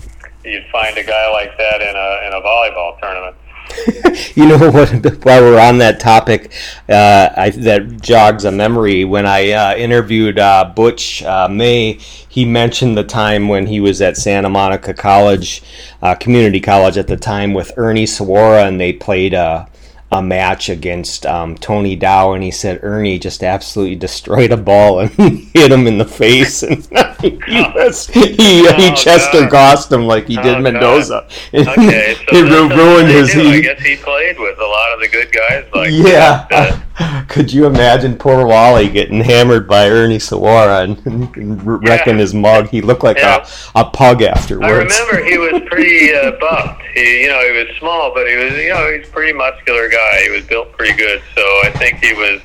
[0.44, 3.36] you'd find a guy like that in a in a volleyball tournament.
[4.34, 4.90] you know what?
[5.24, 6.52] While we're on that topic,
[6.88, 9.04] uh, I, that jogs a memory.
[9.04, 11.94] When I uh, interviewed uh, Butch uh, May,
[12.28, 15.62] he mentioned the time when he was at Santa Monica College,
[16.02, 19.68] uh, community college at the time, with Ernie Suwara, and they played a,
[20.12, 25.00] a match against um, Tony Dow, and he said Ernie just absolutely destroyed a ball
[25.00, 25.10] and
[25.54, 26.84] hit him in the face, and
[27.20, 29.50] he was, he, he Oh, Chester God.
[29.50, 30.62] Gossed him like he Oh, did God.
[30.62, 31.26] Mendoza.
[31.54, 33.32] Okay, so it that's ru- what ruined his.
[33.32, 33.48] do.
[33.50, 35.64] I guess he played with a lot of the good guys.
[35.74, 36.46] Like yeah.
[36.50, 36.85] that.
[37.28, 42.68] Could you imagine poor Wally getting hammered by Ernie Suwara and, and wrecking his mug?
[42.68, 43.46] He looked like Yeah.
[43.74, 44.66] a, a pug afterwards.
[44.66, 44.70] I
[45.08, 46.82] remember he was pretty uh, buffed.
[46.94, 49.88] He, you know, he was small, but he was, you know, he's a pretty muscular
[49.88, 50.22] guy.
[50.24, 52.40] He was built pretty good, so I think he was,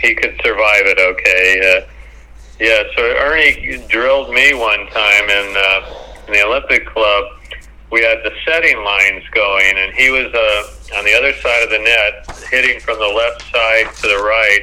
[0.00, 1.82] he could survive it okay.
[1.82, 1.86] Uh,
[2.58, 5.94] yeah, so Ernie drilled me one time in, uh,
[6.26, 7.39] in the Olympic Club.
[7.90, 11.70] We had the setting lines going, and he was uh, on the other side of
[11.70, 14.62] the net, hitting from the left side to the right,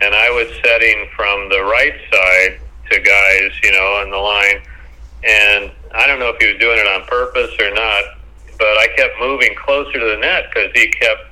[0.00, 2.60] and I was setting from the right side
[2.90, 4.62] to guys, you know, on the line
[5.24, 8.04] and I don't know if he was doing it on purpose or not,
[8.58, 11.22] but I kept moving closer to the net because he kept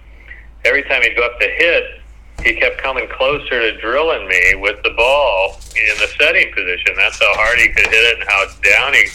[0.64, 2.00] every time he'd go up to hit,
[2.44, 6.94] he kept coming closer to drilling me with the ball in the setting position.
[6.96, 9.06] That's how hard he could hit it and how down he.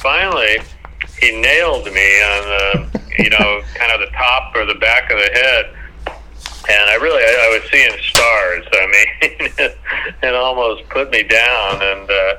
[0.00, 0.58] Finally,
[1.20, 5.18] he nailed me on the you know kind of the top or the back of
[5.18, 5.74] the head.
[6.66, 8.64] And I really, I, I was seeing stars.
[8.72, 9.70] I mean,
[10.22, 11.82] it almost put me down.
[11.82, 12.34] And uh,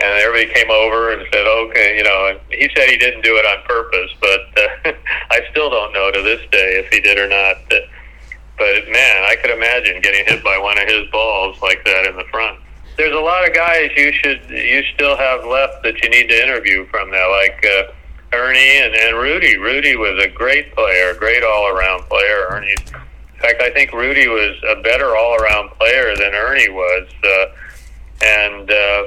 [0.00, 3.36] and everybody came over and said, okay, you know, and he said he didn't do
[3.36, 4.92] it on purpose, but uh,
[5.30, 7.56] I still don't know to this day if he did or not.
[7.68, 12.16] But man, I could imagine getting hit by one of his balls like that in
[12.16, 12.60] the front.
[12.96, 16.42] There's a lot of guys you should you still have left that you need to
[16.42, 17.92] interview from that, like uh,
[18.32, 19.56] Ernie and, and Rudy.
[19.56, 22.48] Rudy was a great player, great all around player.
[22.50, 27.08] Ernie, in fact, I think Rudy was a better all around player than Ernie was.
[27.24, 27.46] Uh,
[28.22, 29.02] and uh,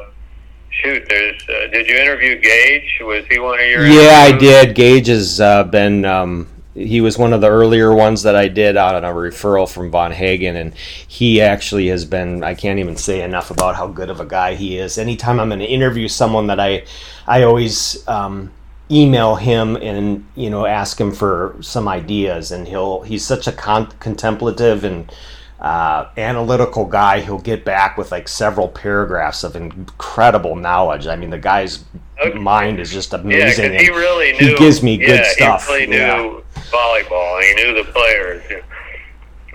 [0.70, 1.42] shoot, there's.
[1.44, 3.00] Uh, did you interview Gage?
[3.02, 3.86] Was he one of your?
[3.86, 4.76] Yeah, I did.
[4.76, 6.06] Gage has uh, been.
[6.06, 9.70] Um, he was one of the earlier ones that I did out on a referral
[9.70, 12.44] from Von Hagen, and he actually has been.
[12.44, 14.98] I can't even say enough about how good of a guy he is.
[14.98, 16.86] Anytime I'm going to interview someone that I,
[17.28, 18.52] I always um,
[18.92, 23.02] email him and you know ask him for some ideas, and he'll.
[23.02, 25.12] He's such a con- contemplative and
[25.60, 27.22] uh, analytical guy.
[27.22, 31.08] He'll get back with like several paragraphs of incredible knowledge.
[31.08, 31.84] I mean, the guy's
[32.24, 32.38] Okay.
[32.38, 33.72] mind is just amazing.
[33.72, 35.66] because he really he gives me good yeah, stuff.
[35.68, 36.62] He really knew Yeah.
[36.70, 38.44] volleyball, he knew the players.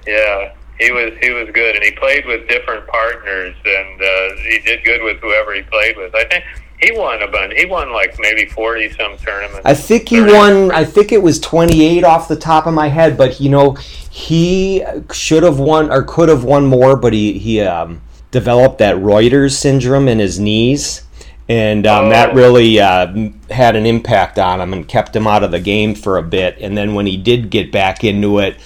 [0.06, 4.58] Yeah, he was he was good, and he played with different partners, and uh, he
[4.64, 6.12] did good with whoever he played with.
[6.14, 6.44] I think
[6.80, 7.54] he won a bunch.
[7.56, 9.62] He won like maybe forty some tournaments.
[9.64, 10.70] I think he won.
[10.72, 13.72] I think it was 28 off the top of my head, but you know,
[14.10, 18.98] he should have won or could have won more, but he he um, developed that
[19.00, 21.02] Reiter's syndrome in his knees,
[21.48, 22.34] and um, that Oh.
[22.34, 26.18] really uh, had an impact on him and kept him out of the game for
[26.18, 26.58] a bit.
[26.60, 28.56] And then when he did get back into it.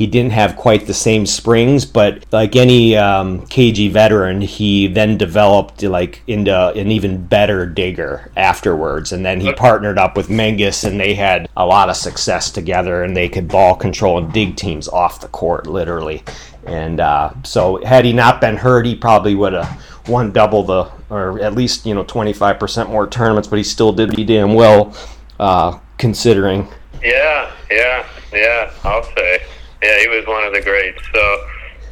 [0.00, 5.18] He didn't have quite the same springs, but like any um, KG veteran, he then
[5.18, 9.12] developed like into an even better digger afterwards.
[9.12, 13.02] And then he partnered up with Menges, and they had a lot of success together.
[13.02, 16.24] And they could ball control and dig teams off the court, literally.
[16.64, 20.90] And uh, so, had he not been hurt, he probably would have won double the,
[21.10, 23.48] or at least you know twenty five percent more tournaments.
[23.48, 24.96] But he still did pretty damn well,
[25.38, 26.68] uh, considering.
[27.02, 28.72] Yeah, yeah, yeah.
[28.82, 29.42] I'll say.
[29.82, 31.02] Yeah, he was one of the greats.
[31.12, 31.46] So,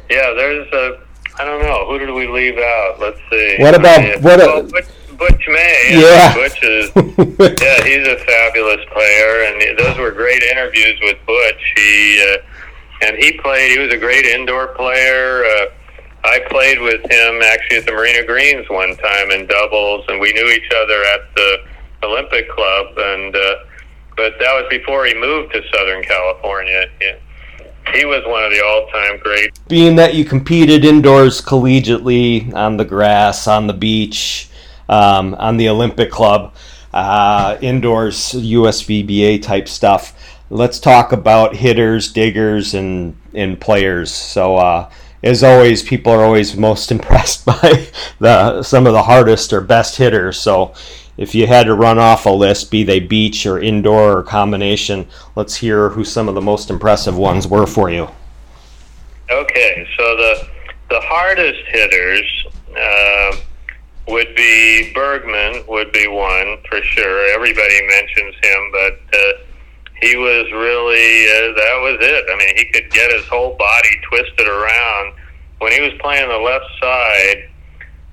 [0.09, 1.01] yeah, there's a.
[1.39, 1.85] I don't know.
[1.87, 2.99] Who did we leave out?
[2.99, 3.55] Let's see.
[3.59, 4.17] What about- Yeah.
[4.19, 4.85] what a- Oh, Butch,
[5.17, 5.87] Butch May.
[6.01, 6.33] Yeah.
[6.35, 6.91] Butch is.
[7.61, 11.73] Yeah, he's a fabulous player, and those were great interviews with Butch.
[11.77, 13.71] He uh, and he played.
[13.71, 15.45] He was a great indoor player.
[15.45, 15.65] Uh,
[16.25, 20.33] I played with him actually at the Marina Greens one time in doubles, and we
[20.33, 21.57] knew each other at the
[22.03, 22.87] Olympic Club.
[22.97, 23.55] And uh,
[24.17, 26.85] but that was before he moved to Southern California.
[26.99, 27.13] He,
[27.93, 29.59] he was one of the all-time great.
[29.67, 34.49] Being that you competed indoors collegiately on the grass, on the beach,
[34.87, 36.53] um, on the Olympic Club,
[36.93, 40.15] uh, indoors USVBA type stuff.
[40.49, 44.11] Let's talk about hitters, diggers, and and players.
[44.11, 44.57] So.
[44.57, 44.89] Uh,
[45.21, 47.87] as always, people are always most impressed by
[48.19, 50.39] the some of the hardest or best hitters.
[50.39, 50.73] So,
[51.19, 55.05] if you had to run off a list, be they beach or indoor or combination,
[55.35, 58.07] let's hear who some of the most impressive ones were for you.
[59.29, 60.47] Okay, so the
[60.89, 63.35] the hardest hitters uh,
[64.07, 67.29] would be Bergman would be one for sure.
[67.35, 69.31] Everybody mentions him, but uh,
[70.01, 72.25] he was really uh, that was it.
[72.31, 75.15] I mean, he could get his whole body twisted around.
[75.57, 77.48] When he was playing the left side,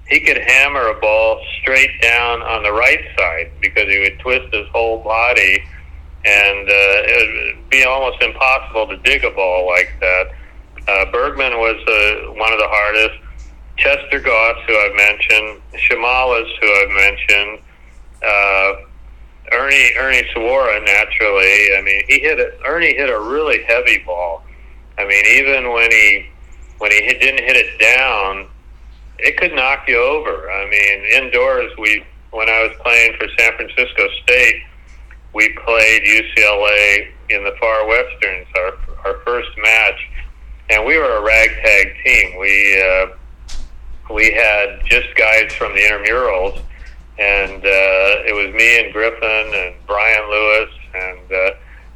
[0.08, 4.52] he could hammer a ball straight down on the right side because he would twist
[4.54, 5.62] his whole body,
[6.24, 10.26] and uh, it would be almost impossible to dig a ball like that.
[10.86, 13.20] Uh, Bergman was uh, one of the hardest.
[13.76, 17.58] Chester Goss, who I've mentioned, Chamales, who I've mentioned,
[18.22, 18.72] uh,
[19.52, 21.76] Ernie Ernie Suwara, naturally.
[21.76, 24.42] I mean, he hit a, Ernie hit a really heavy ball.
[24.98, 26.26] I mean, even when he
[26.78, 28.48] when he hit, didn't hit it down,
[29.18, 30.50] it could knock you over.
[30.50, 34.62] I mean, indoors, we when I was playing for San Francisco State,
[35.32, 38.72] we played UCLA in the Far Westerns, our
[39.04, 40.00] our first match,
[40.70, 42.38] and we were a ragtag team.
[42.38, 43.06] We uh,
[44.12, 46.60] we had just guys from the intramurals,
[47.18, 51.50] and uh, it was me and Griffin and Brian Lewis, and uh,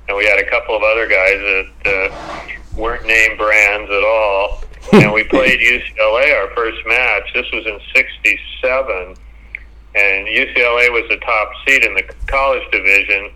[0.09, 1.39] and we had a couple of other guys
[1.85, 4.60] that uh, weren't name brands at all.
[4.93, 7.33] And we played UCLA our first match.
[7.35, 9.17] This was in '67,
[9.95, 13.33] and UCLA was the top seed in the college division.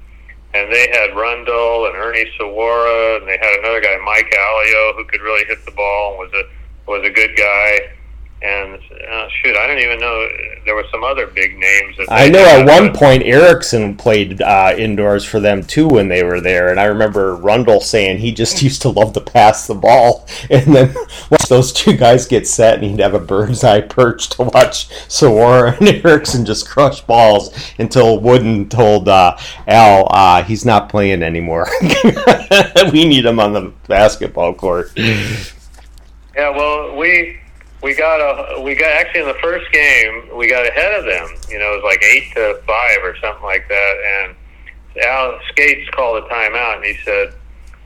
[0.55, 5.05] And they had Rundle and Ernie Suwara, and they had another guy, Mike Alio, who
[5.05, 7.81] could really hit the ball and was a was a good guy.
[8.43, 10.28] And uh, shoot, I don't even know.
[10.66, 11.97] There were some other big names.
[11.97, 16.22] That I know at one point Erickson played uh, indoors for them too when they
[16.22, 19.74] were there, and I remember Rundle saying he just used to love to pass the
[19.74, 20.95] ball, and then
[21.30, 24.89] watch those two guys get set, and he'd have a bird's eye perch to watch
[25.09, 31.22] Suwara and Erickson just crush balls until Wooden told uh, Al uh, he's not playing
[31.22, 31.66] anymore.
[32.93, 34.93] we need him on the basketball court.
[34.97, 37.39] Yeah, well, we
[37.85, 41.28] we got a we got actually in the first game we got ahead of them.
[41.51, 43.95] You know, it was like eight to five or something like that.
[44.03, 44.37] And
[45.05, 47.35] Al Skates called a timeout, and he said,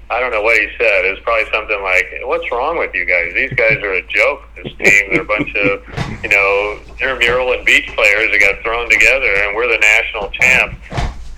[0.09, 1.05] I don't know what he said.
[1.05, 3.35] It was probably something like, "What's wrong with you guys?
[3.35, 4.47] These guys are a joke.
[4.55, 5.83] This team, they're a bunch of
[6.23, 10.79] you know intramural and beach players that got thrown together, and we're the national champs."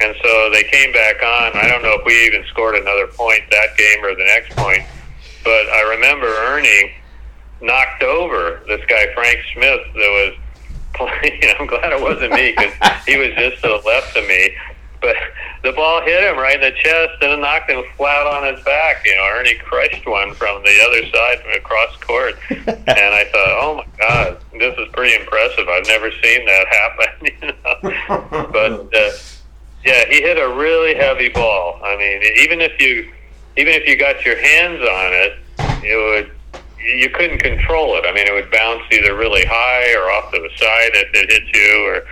[0.02, 1.56] And so they came back on.
[1.56, 4.84] I don't know if we even scored another point that game or the next point,
[5.44, 6.99] but I remember Ernie
[7.60, 10.34] knocked over this guy Frank Smith that was
[10.94, 11.54] playing.
[11.58, 12.74] I'm glad it wasn't me because
[13.06, 14.50] he was just to the left of me.
[15.00, 15.16] But
[15.62, 18.62] the ball hit him right in the chest and it knocked him flat on his
[18.64, 19.02] back.
[19.06, 23.56] You know, Ernie crushed one from the other side from across court, and I thought,
[23.62, 25.68] oh my god, this is pretty impressive.
[25.68, 27.28] I've never seen that happen.
[27.40, 28.94] You know, but.
[28.94, 29.10] Uh,
[29.84, 31.80] yeah, he hit a really heavy ball.
[31.82, 33.10] I mean, even if you
[33.56, 35.38] even if you got your hands on it,
[35.84, 36.39] it would
[36.82, 38.04] you couldn't control it.
[38.06, 41.30] I mean, it would bounce either really high or off to the side if it
[41.30, 42.04] hit you or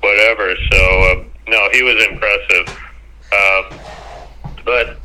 [0.00, 0.54] whatever.
[0.70, 2.78] So uh, no, he was impressive.
[3.32, 3.78] Uh,
[4.64, 4.98] but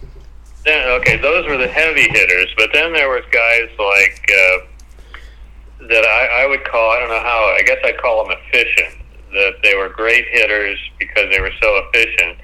[0.66, 2.48] then, okay, those were the heavy hitters.
[2.58, 6.92] But then there was guys like uh, that I, I would call.
[6.92, 7.56] I don't know how.
[7.58, 9.02] I guess I'd call them efficient.
[9.34, 12.38] That they were great hitters because they were so efficient.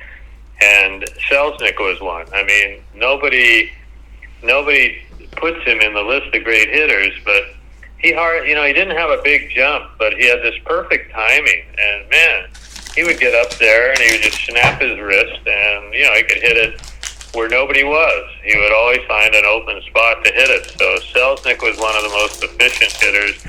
[0.61, 2.26] And Selznick was one.
[2.34, 3.71] I mean, nobody
[4.43, 5.01] nobody
[5.36, 7.43] puts him in the list of great hitters, but
[7.97, 11.11] he hard, you know, he didn't have a big jump, but he had this perfect
[11.11, 12.47] timing, and man,
[12.95, 16.13] he would get up there and he would just snap his wrist, and you know,
[16.13, 16.81] he could hit it
[17.34, 18.29] where nobody was.
[18.43, 20.69] He would always find an open spot to hit it.
[20.77, 23.45] So Selznick was one of the most efficient hitters.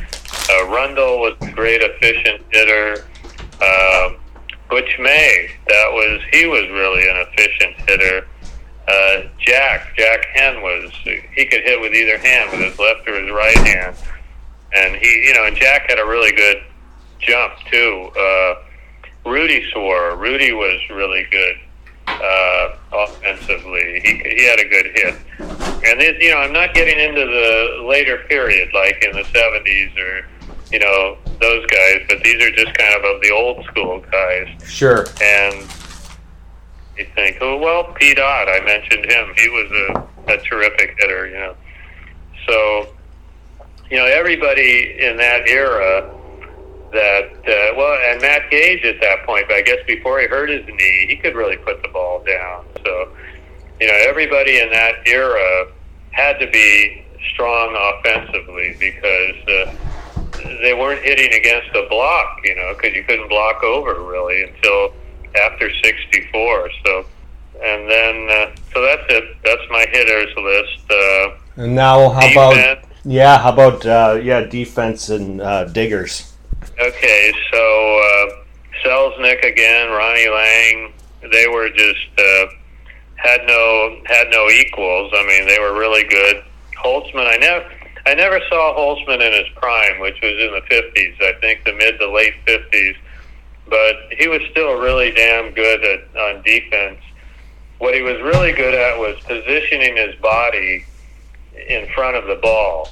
[0.51, 3.07] Uh, Rundle was a great efficient hitter.
[3.61, 4.11] Uh,
[4.71, 8.27] Butch May, that was he was really an efficient hitter.
[8.87, 13.21] Uh, Jack, Jack Henn was he could hit with either hand, with his left or
[13.21, 13.97] his right hand,
[14.75, 16.63] and he, you know, and Jack had a really good
[17.19, 18.11] jump too.
[18.19, 18.55] Uh,
[19.25, 20.19] Rudy Suwara.
[20.19, 21.57] Rudy was really good
[22.07, 24.01] uh, offensively.
[24.05, 25.15] He he had a good hit.
[25.87, 29.99] and this, you know, I'm not getting into the later period, like in the '70s
[29.99, 30.27] or,
[30.71, 34.49] you know, those guys, but these are just kind of of the old school guys.
[34.69, 35.07] Sure.
[35.23, 35.69] And
[36.97, 39.33] you think, oh well, Pete Ott, I mentioned him.
[39.37, 41.57] He was a, a terrific hitter, you know.
[42.47, 42.89] So,
[43.91, 46.11] you know, everybody in that era
[46.93, 50.49] that uh, well, and Matt Gage at that point, but I guess before he hurt
[50.49, 52.65] his knee, he could really put the ball down.
[52.85, 53.09] So,
[53.81, 55.71] you know, everybody in that era
[56.13, 59.75] had to be strong offensively because uh,
[60.63, 64.95] they weren't hitting against a block, you know, because you couldn't block over really until
[65.37, 66.71] after '64.
[66.85, 67.07] So,
[67.63, 69.37] and then uh, so that's it.
[69.45, 70.91] That's my hitters list.
[70.91, 73.39] Uh, And now, how about yeah?
[73.39, 76.33] How about uh, yeah, defense and uh, diggers?
[76.81, 78.27] Okay, so uh,
[78.85, 80.93] Selznick again, Ronnie Lang,
[81.31, 82.47] they were just uh,
[83.17, 85.13] had no had no equals.
[85.15, 86.43] I mean, they were really good.
[86.83, 87.71] Holtzman, I never
[88.07, 91.15] I never saw Holtzman in his prime, which was in the fifties.
[91.21, 92.97] I think the mid to late fifties,
[93.69, 97.01] but he was still really damn good at on defense.
[97.79, 100.85] What he was really good at was positioning his body
[101.69, 102.89] in front of the ball.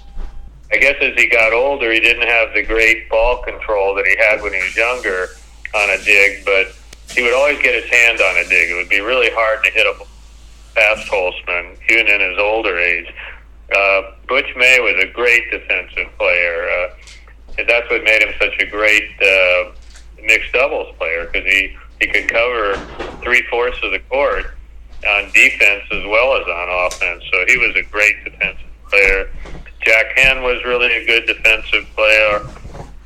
[0.72, 4.16] I guess as he got older, he didn't have the great ball control that he
[4.16, 5.28] had when he was younger
[5.74, 6.68] on a dig, but
[7.10, 8.70] he would always get his hand on a dig.
[8.70, 9.94] It would be really hard to hit a
[10.74, 13.12] fast Holtzman, even in his older age.
[13.74, 16.68] Uh, Butch May was a great defensive player.
[16.68, 16.94] Uh,
[17.68, 19.72] that's what made him such a great uh,
[20.22, 22.74] mixed doubles player because he, he could cover
[23.22, 24.46] three fourths of the court
[25.06, 27.24] on defense as well as on offense.
[27.32, 29.30] So he was a great defensive player.
[29.82, 32.40] Jack Henn was really a good defensive player.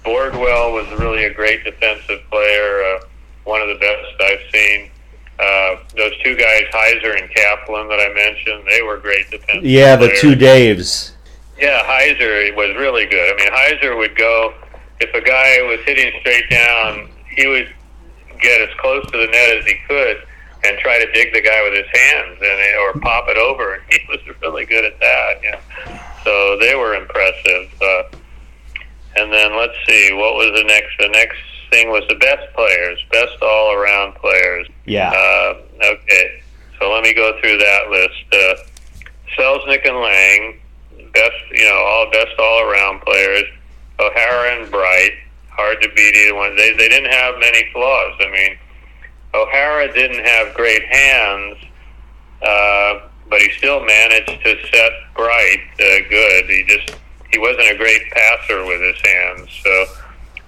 [0.04, 3.00] Bordwell was really a great defensive player, uh,
[3.44, 4.90] one of the best I've seen.
[5.38, 9.96] Uh, those two guys, Heiser and Kaplan, that I mentioned, they were great defensive Yeah,
[9.96, 10.20] the players.
[10.20, 11.12] two Daves.
[11.58, 13.32] Yeah, Heiser was really good.
[13.32, 14.54] I mean, Heiser would go
[15.00, 17.72] if a guy was hitting straight down, he would
[18.40, 20.22] get as close to the net as he could
[20.64, 23.82] and try to dig the guy with his hands and or pop it over.
[23.90, 25.40] He was really good at that.
[25.42, 25.60] Yeah,
[26.24, 27.70] so they were impressive.
[27.80, 28.02] Uh,
[29.16, 30.98] and then let's see, what was the next?
[30.98, 31.38] The next
[31.70, 34.68] thing was the best players, best all-around players.
[34.84, 35.10] Yeah.
[35.10, 36.42] Uh, okay,
[36.78, 38.24] so let me go through that list.
[38.32, 38.54] Uh,
[39.38, 40.60] Selznick and Lang,
[41.12, 43.44] best, you know, all best all-around players.
[43.98, 45.12] O'Hara and Bright,
[45.50, 46.56] hard to beat either one.
[46.56, 48.14] They they didn't have many flaws.
[48.20, 48.58] I mean,
[49.34, 51.56] O'Hara didn't have great hands,
[52.42, 56.50] uh, but he still managed to set Bright uh, good.
[56.50, 56.98] He just
[57.32, 59.86] he wasn't a great passer with his hands, so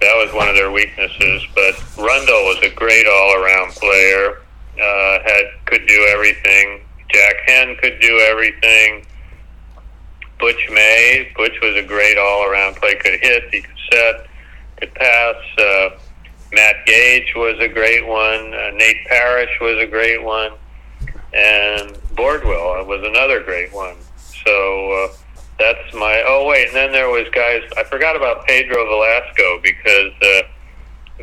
[0.01, 1.45] that was one of their weaknesses.
[1.55, 4.41] But Rundle was a great all-around player.
[4.79, 6.81] Uh, had could do everything.
[7.11, 9.05] Jack Henn could do everything.
[10.39, 12.95] Butch May, Butch was a great all-around player.
[12.95, 14.27] Could hit, he could set,
[14.77, 15.35] could pass.
[15.57, 15.89] Uh,
[16.51, 18.53] Matt Gage was a great one.
[18.53, 20.53] Uh, Nate Parrish was a great one,
[21.33, 23.95] and Bordwell was another great one.
[24.45, 25.07] So uh,
[25.59, 26.23] that's my.
[26.25, 27.61] Oh wait, and then there was guys.
[27.77, 30.41] I forgot about Pedro Velasco because uh,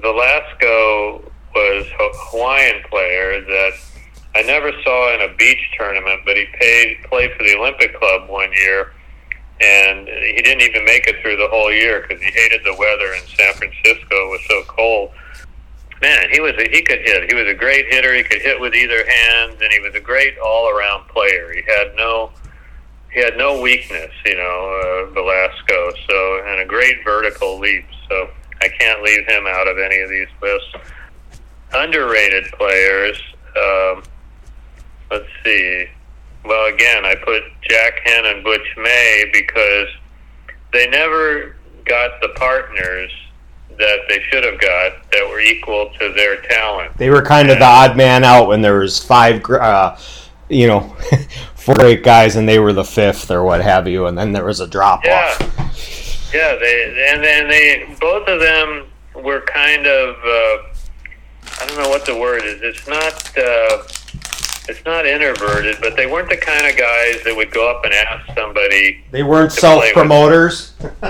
[0.00, 3.72] Velasco was a Hawaiian player that
[4.34, 8.28] I never saw in a beach tournament, but he paid played for the Olympic Club
[8.28, 8.92] one year,
[9.60, 13.14] and he didn't even make it through the whole year because he hated the weather
[13.14, 14.26] in San Francisco.
[14.26, 15.10] It was so cold.
[16.02, 17.32] Man, he was a, he could hit.
[17.32, 18.14] He was a great hitter.
[18.14, 21.54] He could hit with either hand, and he was a great all-around player.
[21.54, 22.32] He had no
[23.10, 25.92] he had no weakness, you know, uh, Velasco.
[26.06, 27.86] So and a great vertical leap.
[28.10, 28.28] So
[28.60, 30.74] I can't leave him out of any of these lists.
[31.72, 33.18] Underrated players.
[33.56, 34.02] Um,
[35.10, 35.88] let's see.
[36.46, 39.88] Well, again, I put Jack Henn and Butch May because
[40.72, 43.10] they never got the partners
[43.78, 46.96] that they should have got that were equal to their talent.
[46.96, 49.96] They were kind of the odd man out when there was five, uh,
[50.48, 50.80] you know,
[51.56, 54.44] four great guys, and they were the fifth or what have you, and then there
[54.44, 56.30] was a drop Yeah, off.
[56.32, 56.54] yeah.
[56.56, 60.58] They and then they both of them were kind of uh,
[61.60, 62.60] I don't know what the word is.
[62.62, 63.82] It's not uh,
[64.68, 67.92] it's not introverted, but they weren't the kind of guys that would go up and
[67.94, 69.04] ask somebody.
[69.10, 69.84] They weren't To play with.
[69.84, 70.72] self promoters.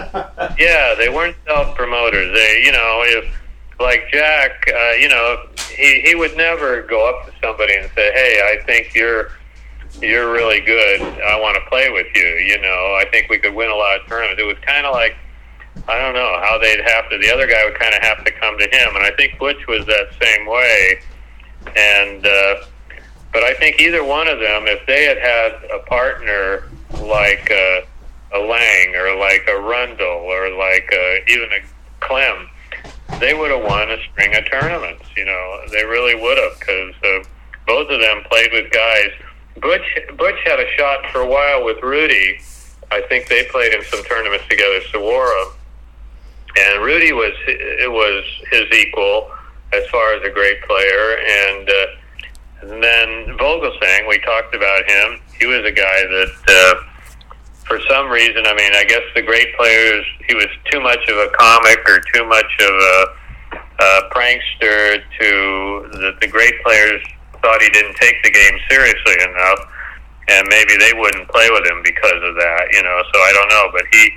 [0.58, 2.34] Yeah, they weren't self promoters.
[2.34, 3.24] They, you know, if
[3.78, 8.12] like Jack, uh, you know, he he would never go up to somebody and say,
[8.12, 9.30] "Hey, I think you're."
[10.02, 11.00] You're really good.
[11.00, 12.22] I want to play with you.
[12.26, 12.68] You know,
[13.00, 14.38] I think we could win a lot of tournaments.
[14.42, 15.16] It was kind of like
[15.88, 17.16] I don't know how they'd have to.
[17.16, 19.66] The other guy would kind of have to come to him, and I think Butch
[19.66, 21.00] was that same way.
[21.76, 22.56] And uh,
[23.36, 26.70] but I think either one of them, if they had had a partner
[27.02, 27.84] like a,
[28.32, 31.60] a Lang or like a Rundle or like a, even a
[32.00, 32.48] Clem,
[33.20, 35.04] they would have won a string of tournaments.
[35.14, 37.28] You know, they really would have because uh,
[37.66, 39.10] both of them played with guys.
[39.60, 39.84] Butch
[40.16, 42.40] Butch had a shot for a while with Rudy.
[42.90, 45.52] I think they played in some tournaments together, Suwara,
[46.56, 49.30] and Rudy was it was his equal
[49.74, 51.18] as far as a great player.
[51.18, 51.86] And, uh,
[52.62, 55.20] and then Vogelsang, we talked about him.
[55.38, 56.74] He was a guy that, uh,
[57.64, 61.16] for some reason, I mean, I guess the great players, he was too much of
[61.18, 63.06] a comic or too much of a,
[63.80, 67.02] a prankster to the, the great players
[67.42, 69.60] thought he didn't take the game seriously enough.
[70.28, 73.02] And maybe they wouldn't play with him because of that, you know.
[73.14, 74.10] So I don't know, but he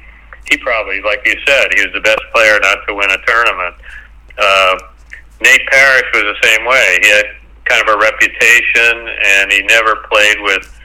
[0.50, 3.76] he probably, like you said, he was the best player not to win a tournament.
[4.36, 4.80] Uh,
[5.42, 6.98] Nate Parrish was the same way.
[7.04, 7.26] He had
[7.70, 10.80] kind of a reputation, and he never played with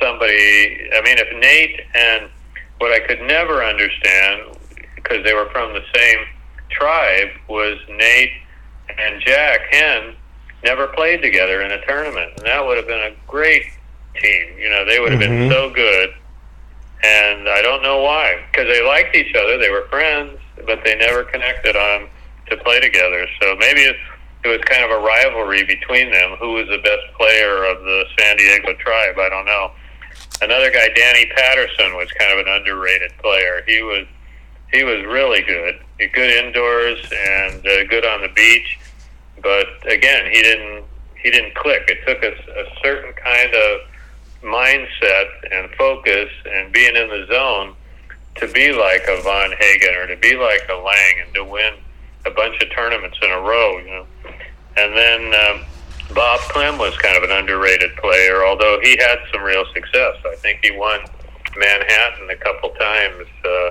[0.00, 0.90] somebody.
[0.92, 2.28] I mean, if Nate and
[2.78, 4.58] what I could never understand,
[4.96, 6.18] because they were from the same
[6.70, 8.32] tribe, was Nate
[8.98, 10.14] and Jack Henn
[10.64, 13.64] never played together in a tournament, and that would have been a great
[14.20, 14.58] team.
[14.58, 15.50] You know, they would have been mm-hmm.
[15.50, 16.14] so good.
[17.04, 19.58] And I don't know why, because they liked each other.
[19.58, 22.08] They were friends, but they never connected on
[22.48, 23.26] to play together.
[23.40, 23.96] So maybe it,
[24.44, 26.36] it was kind of a rivalry between them.
[26.38, 29.18] Who was the best player of the San Diego tribe?
[29.18, 29.70] I don't know.
[30.40, 33.62] Another guy, Danny Patterson, was kind of an underrated player.
[33.66, 34.06] He was
[34.72, 38.78] he was really good, good indoors and uh, good on the beach.
[39.42, 40.84] But again, he didn't
[41.22, 41.84] he didn't click.
[41.88, 43.80] It took a, a certain kind of
[44.42, 47.76] mindset and focus and being in the zone
[48.36, 51.74] to be like a Von Hagen or to be like a Lang and to win
[52.26, 54.06] a bunch of tournaments in a row, you know.
[54.76, 55.64] And then um,
[56.14, 60.16] Bob Clem was kind of an underrated player, although he had some real success.
[60.26, 61.00] I think he won
[61.56, 63.26] Manhattan a couple times.
[63.44, 63.70] Uh,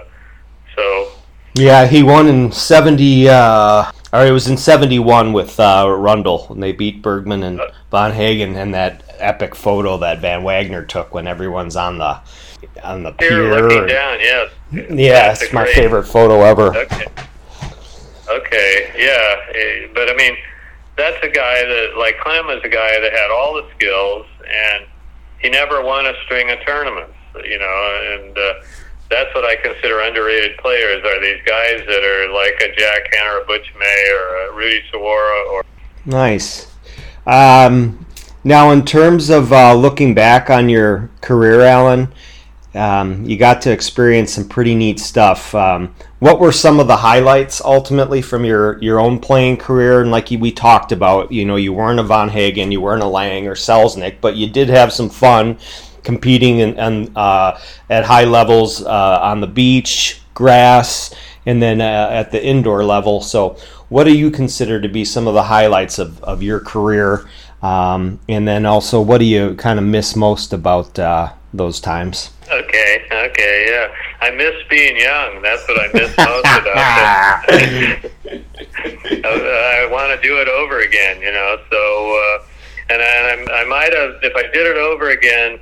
[0.75, 1.11] so
[1.55, 3.27] Yeah, he won in seventy.
[3.29, 7.61] Uh, or it was in seventy one with uh, Rundle, and they beat Bergman and
[7.89, 12.19] Von Hagen, and that epic photo that Van Wagner took when everyone's on the
[12.83, 13.49] on the pier.
[13.49, 14.51] looking and- down, yes.
[14.71, 16.75] yeah, That's it's my favorite photo ever.
[16.75, 17.05] Okay.
[18.29, 20.37] Okay, yeah, eh, but I mean,
[21.01, 24.85] that's a guy that, like Clem, is a guy that had all the skills, and
[25.39, 27.17] he never won a string of tournaments.
[27.33, 28.53] You know, and uh,
[29.09, 31.03] that's what I consider underrated players.
[31.03, 34.55] Are these guys that are like a Jack Hanna or a Butch May or a
[34.55, 35.63] Rudy Suwara or
[36.05, 36.71] Nice.
[37.25, 38.05] Um,
[38.43, 42.11] now, in terms of uh, looking back on your career, Alan,
[42.73, 45.53] um, you got to experience some pretty neat stuff.
[45.53, 50.01] Um, what were some of the highlights ultimately from your, your own playing career?
[50.01, 53.07] And like we talked about, you know, you weren't a Von Hagen, you weren't a
[53.07, 55.57] Lang or Selznick, but you did have some fun
[56.03, 57.59] competing in, in, uh,
[57.89, 61.11] at high levels uh, on the beach, grass,
[61.47, 63.21] and then uh, at the indoor level.
[63.21, 63.57] So,
[63.89, 67.27] what do you consider to be some of the highlights of, of your career?
[67.63, 72.29] Um, and then also, what do you kind of miss most about uh, those times?
[72.51, 74.00] Okay, okay, yeah.
[74.21, 75.41] I miss being young.
[75.41, 78.11] That's what I miss most about it.
[79.25, 81.57] I, I want to do it over again, you know.
[81.71, 85.59] So, uh, and I, I might have, if I did it over again,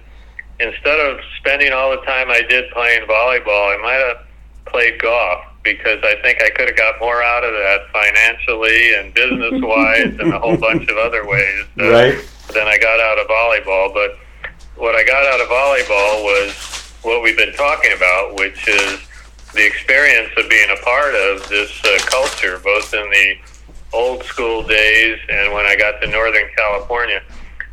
[0.60, 4.26] instead of spending all the time I did playing volleyball, I might have
[4.66, 9.14] played golf because I think I could have got more out of that financially and
[9.14, 12.18] business wise and a whole bunch of other ways uh, Right.
[12.53, 13.93] than I got out of volleyball.
[13.93, 14.18] But
[14.76, 19.00] what I got out of volleyball was what we've been talking about, which is
[19.54, 23.36] the experience of being a part of this uh, culture, both in the
[23.93, 27.22] old school days and when I got to Northern California.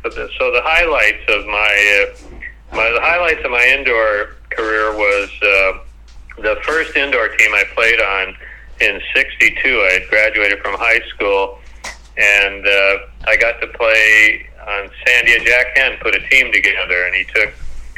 [0.03, 6.41] So the highlights of my, uh, my the highlights of my indoor career was uh,
[6.41, 8.35] the first indoor team I played on
[8.79, 9.81] in '62.
[9.81, 11.59] I had graduated from high school,
[12.17, 12.97] and uh,
[13.27, 15.43] I got to play on San Diego.
[15.43, 17.53] Jack Henn put a team together, and he took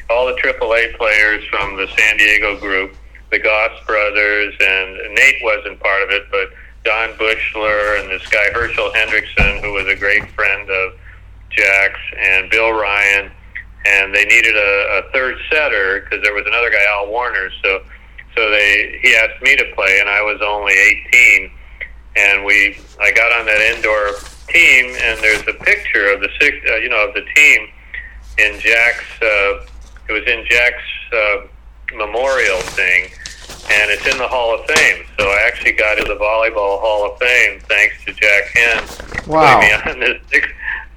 [0.09, 2.95] all the AAA players from the San Diego group,
[3.31, 6.49] the Goss brothers, and Nate wasn't part of it, but
[6.83, 10.93] Don Bushler and this guy Herschel Hendrickson, who was a great friend of
[11.49, 13.31] Jack's, and Bill Ryan,
[13.85, 17.49] and they needed a, a third setter because there was another guy, Al Warner.
[17.63, 17.83] So,
[18.35, 21.51] so they he asked me to play, and I was only 18,
[22.15, 24.13] and we I got on that indoor
[24.47, 27.67] team, and there's a picture of the six, uh, you know, of the team
[28.37, 29.21] in Jack's.
[29.21, 29.65] Uh,
[30.09, 30.83] it was in Jack's
[31.13, 33.05] uh, memorial thing,
[33.71, 35.05] and it's in the Hall of Fame.
[35.19, 38.83] So I actually got into the volleyball Hall of Fame thanks to Jack Henn
[39.27, 39.59] Wow.
[39.59, 40.47] putting me on the six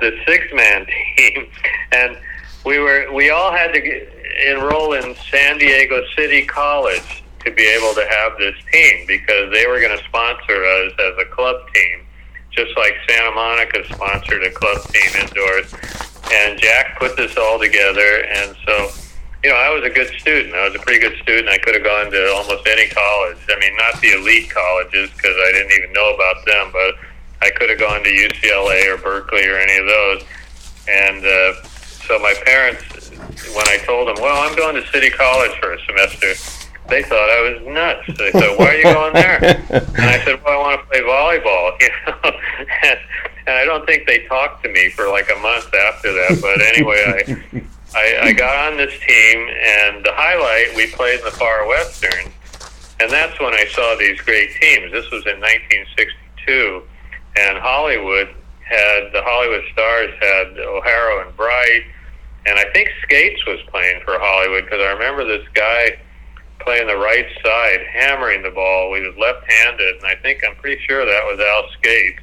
[0.01, 0.87] the six man
[1.17, 1.47] team,
[1.93, 2.17] and
[2.65, 3.81] we were we all had to.
[3.81, 4.09] get-
[4.49, 9.67] enroll in San Diego City College to be able to have this team because they
[9.67, 12.01] were going to sponsor us as a club team,
[12.51, 15.75] just like Santa Monica sponsored a club team indoors.
[16.31, 18.91] And Jack put this all together, and so
[19.43, 20.55] you know, I was a good student.
[20.55, 21.49] I was a pretty good student.
[21.49, 23.39] I could have gone to almost any college.
[23.51, 26.95] I mean, not the elite colleges because I didn't even know about them, but
[27.43, 30.23] I could have gone to UCLA or Berkeley or any of those.
[30.89, 31.63] And uh,
[32.07, 33.11] so my parents,
[33.55, 36.35] when I told them, well, I'm going to City College for a semester,
[36.93, 38.19] they thought I was nuts.
[38.19, 39.43] They said, why are you going there?
[39.43, 42.39] And I said, well, I want to play volleyball, you know.
[42.85, 42.99] and,
[43.47, 46.39] and I don't think they talked to me for like a month after that.
[46.43, 47.63] But anyway, I
[47.95, 52.33] I, I got on this team, and the highlight we played in the Far Western,
[53.01, 54.93] and that's when I saw these great teams.
[54.93, 56.83] This was in 1962,
[57.37, 58.29] and Hollywood
[58.65, 61.85] had the Hollywood Stars had O'Hara and Bright,
[62.47, 65.99] and I think Skates was playing for Hollywood because I remember this guy
[66.65, 68.95] playing the right side, hammering the ball.
[68.95, 72.23] He was left-handed, and I think I'm pretty sure that was Al Skates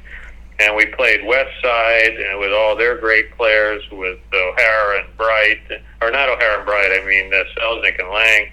[0.60, 5.60] and we played West Side and with all their great players with O'Hara and Bright,
[6.02, 8.50] or not O'Hara and Bright, I mean uh, Selznick and Lang.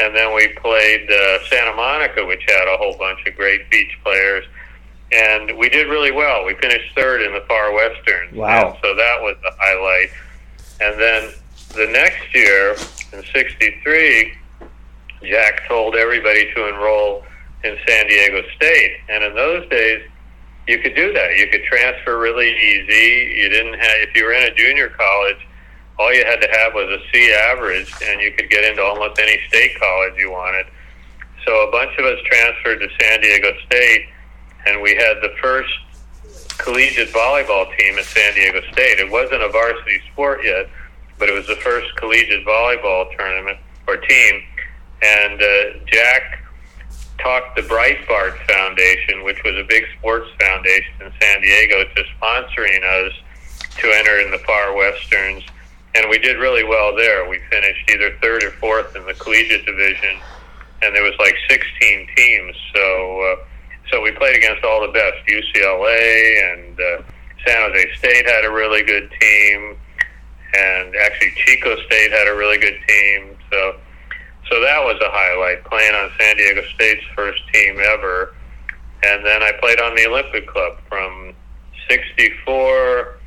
[0.00, 3.96] And then we played uh, Santa Monica, which had a whole bunch of great beach
[4.02, 4.44] players.
[5.12, 6.44] And we did really well.
[6.44, 8.36] We finished third in the Far Western.
[8.36, 8.70] Wow.
[8.70, 10.10] And so that was the highlight.
[10.80, 11.32] And then
[11.76, 12.72] the next year,
[13.12, 14.34] in 63,
[15.22, 17.24] Jack told everybody to enroll
[17.64, 18.96] in San Diego State.
[19.08, 20.08] And in those days,
[20.66, 21.36] you could do that.
[21.36, 23.40] You could transfer really easy.
[23.40, 25.38] You didn't have if you were in a junior college,
[25.98, 29.18] all you had to have was a C average, and you could get into almost
[29.18, 30.66] any state college you wanted.
[31.46, 34.06] So a bunch of us transferred to San Diego State,
[34.66, 35.72] and we had the first
[36.58, 38.98] collegiate volleyball team at San Diego State.
[38.98, 40.68] It wasn't a varsity sport yet,
[41.18, 44.42] but it was the first collegiate volleyball tournament or team.
[45.02, 46.42] And uh, Jack
[47.18, 52.82] talked the Breitbard Foundation, which was a big sports foundation in San Diego, to sponsoring
[52.84, 53.12] us
[53.78, 55.44] to enter in the far westerns,
[55.94, 57.28] and we did really well there.
[57.28, 60.18] We finished either third or fourth in the collegiate division,
[60.82, 62.56] and there was like 16 teams.
[62.74, 63.44] So, uh,
[63.90, 65.16] so we played against all the best.
[65.26, 67.02] UCLA and uh,
[67.46, 69.76] San Jose State had a really good team,
[70.54, 73.36] and actually Chico State had a really good team.
[73.50, 73.76] So
[74.50, 78.34] so that was a highlight, playing on San Diego State's first team ever.
[79.02, 81.34] And then I played on the Olympic Club from
[81.88, 83.18] 64,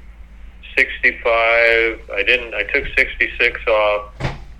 [0.78, 2.09] 65.
[2.13, 4.11] I didn't, I took 66 off,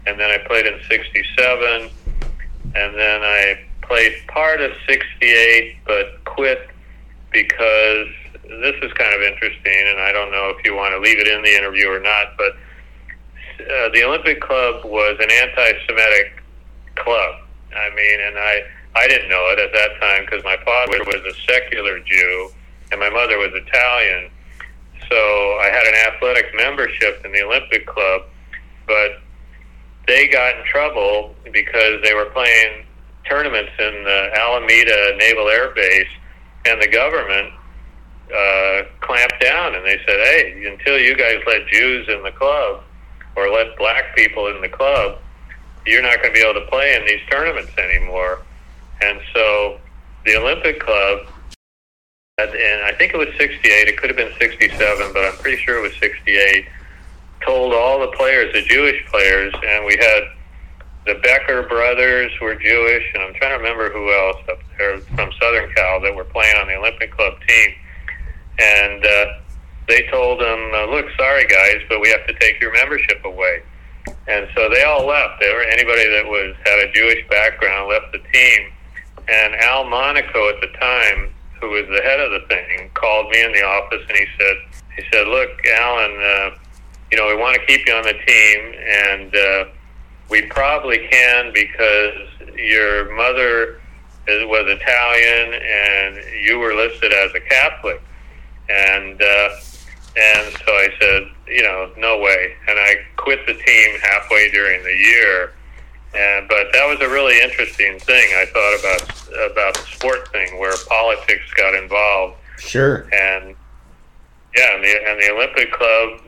[0.05, 1.89] and then I played in 67.
[2.76, 6.70] And then I played part of 68, but quit
[7.32, 8.07] because
[8.43, 11.28] this is kind of interesting, and I don't know if you want to leave it
[11.28, 12.53] in the interview or not, but
[13.62, 16.39] uh, the Olympic Club was an anti-Semitic
[17.00, 17.36] club.
[17.76, 18.64] I mean, and I
[18.95, 22.52] I didn't know it at that time because my father was a secular Jew
[22.91, 24.32] and my mother was Italian.
[25.10, 28.24] So I had an athletic membership in the Olympic Club,
[28.88, 29.22] but
[30.08, 32.86] they got in trouble because they were playing
[33.30, 36.08] tournaments in the Alameda Naval Air Base,
[36.66, 37.54] and the government
[38.36, 42.84] uh, clamped down and they said, "Hey, until you guys let Jews in the club
[43.36, 45.20] or let black people in the club,
[45.90, 48.40] you're not going to be able to play in these tournaments anymore."
[49.02, 49.80] And so
[50.26, 51.28] the Olympic Club,
[52.38, 55.78] and I think it was 68, it could have been 67, but I'm pretty sure
[55.78, 56.68] it was 68,
[57.46, 60.24] told all the players, the Jewish players, and we had
[61.06, 65.32] the Becker brothers were Jewish, and I'm trying to remember who else up there from
[65.42, 67.76] Southern Cal that were playing on the Olympic Club team.
[68.60, 69.26] And uh,
[69.88, 73.64] they told them, "Look, sorry guys, but we have to take your membership away."
[74.28, 75.39] And so they all left.
[75.39, 78.72] There anybody that was had a Jewish background left the team.
[79.28, 83.43] And Al Monaco at the time, who was the head of the thing, called me
[83.43, 84.55] in the office and he said,
[84.95, 86.57] "He said, look, Alan, uh,
[87.12, 89.66] you know, we want to keep you on the team, and uh,
[90.30, 92.16] we probably can because
[92.55, 93.82] your mother
[94.28, 98.01] is, was Italian and you were listed as a Catholic."
[98.70, 99.49] And uh,
[100.20, 102.53] and so I said, you know, no way.
[102.67, 105.53] And I quit the team halfway during the year.
[106.13, 110.59] And but that was a really interesting thing I thought about about the sport thing
[110.59, 112.36] where politics got involved.
[112.57, 113.07] Sure.
[113.13, 113.55] And
[114.57, 116.20] yeah, and the and the Olympic Club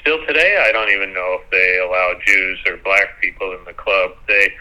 [0.00, 3.72] still today I don't even know if they allow Jews or black people in the
[3.72, 4.12] club.
[4.28, 4.52] They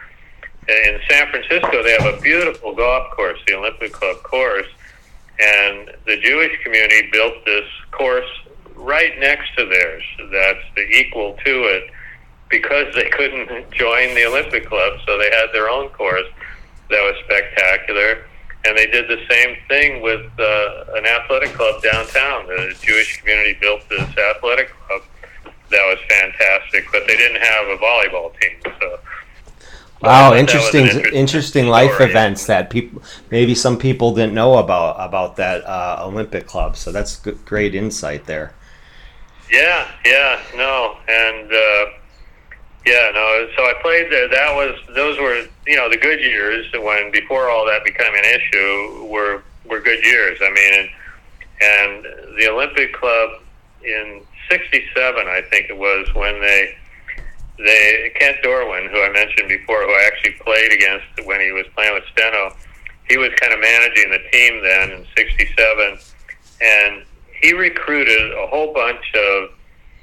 [0.68, 4.68] in San Francisco they have a beautiful golf course, the Olympic Club course,
[5.40, 8.30] and the Jewish community built this course
[8.80, 10.04] right next to theirs.
[10.32, 11.92] That's the equal to it,
[12.50, 16.28] because they couldn't join the Olympic Club, so they had their own course
[16.90, 18.26] that was spectacular.
[18.66, 22.46] And they did the same thing with uh, an athletic club downtown.
[22.48, 25.02] The Jewish community built this athletic club
[25.70, 28.74] that was fantastic, but they didn't have a volleyball team.
[28.82, 29.00] So
[30.02, 32.10] Wow, interesting, interesting, interesting life story.
[32.10, 33.02] events that people
[33.32, 36.78] maybe some people didn't know about about that uh, Olympic club.
[36.78, 38.54] So that's good, great insight there.
[39.52, 41.86] Yeah, yeah, no, and uh,
[42.86, 43.48] yeah, no.
[43.58, 44.28] So I played there.
[44.30, 48.26] That was those were you know the good years when before all that became an
[48.26, 50.40] issue were were good years.
[50.42, 53.42] I mean, and, and the Olympic Club
[53.84, 56.76] in '67, I think it was when they
[57.58, 61.66] they Kent Dorwin, who I mentioned before, who I actually played against when he was
[61.76, 62.56] playing with Steno.
[63.10, 65.98] He was kind of managing the team then in '67,
[66.62, 67.04] and
[67.42, 69.50] he recruited a whole bunch of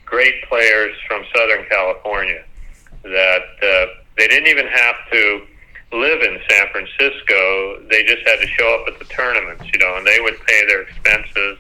[0.05, 2.45] great players from Southern California
[3.03, 5.43] that uh, they didn't even have to
[5.93, 7.83] live in San Francisco.
[7.91, 10.67] They just had to show up at the tournaments, you know, and they would pay
[10.67, 11.59] their expenses.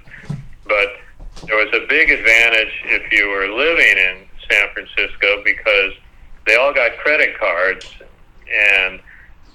[0.66, 0.96] But
[1.44, 5.92] there was a big advantage if you were living in San Francisco because
[6.46, 7.86] they all got credit cards
[8.52, 9.00] and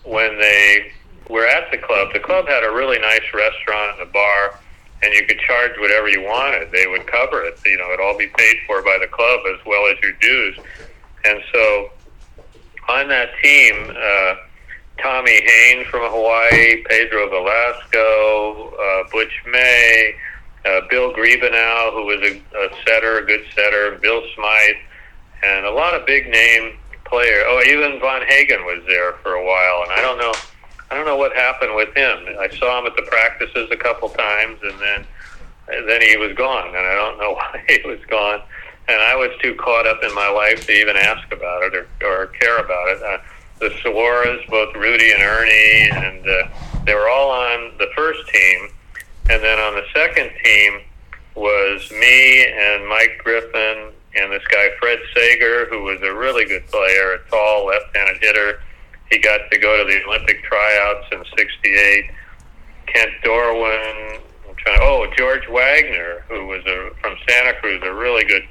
[0.03, 0.91] when they
[1.29, 4.59] were at the club, the club had a really nice restaurant and a bar
[5.03, 6.71] and you could charge whatever you wanted.
[6.71, 7.59] They would cover it.
[7.65, 10.57] You know, it'd all be paid for by the club as well as your dues.
[11.25, 11.91] And so
[12.87, 14.35] on that team, uh,
[15.01, 20.15] Tommy Haine from Hawaii, Pedro Velasco, uh, Butch May,
[20.65, 24.75] uh, Bill Griebenow, who was a, a setter, a good setter, Bill Smythe,
[25.43, 27.43] and a lot of big name players.
[27.47, 30.33] Oh, even Von Hagen was there for a while, and I don't know,
[30.91, 32.35] I don't know what happened with him.
[32.37, 35.07] I saw him at the practices a couple times, and then
[35.69, 38.41] and then he was gone, and I don't know why he was gone.
[38.89, 41.87] And I was too caught up in my life to even ask about it or,
[42.05, 43.01] or care about it.
[43.01, 43.17] Uh,
[43.59, 48.69] the Suwaras, both Rudy and Ernie, and uh, they were all on the first team.
[49.29, 50.81] And then on the second team
[51.35, 56.67] was me and Mike Griffin and this guy Fred Sager, who was a really good
[56.67, 58.59] player, a tall left-handed hitter.
[59.11, 62.11] He got to go to the Olympic tryouts in '68.
[62.87, 64.21] Kent Dorwin.
[64.57, 64.79] Trying.
[64.81, 68.43] Oh, George Wagner, who was a, from Santa Cruz, a really good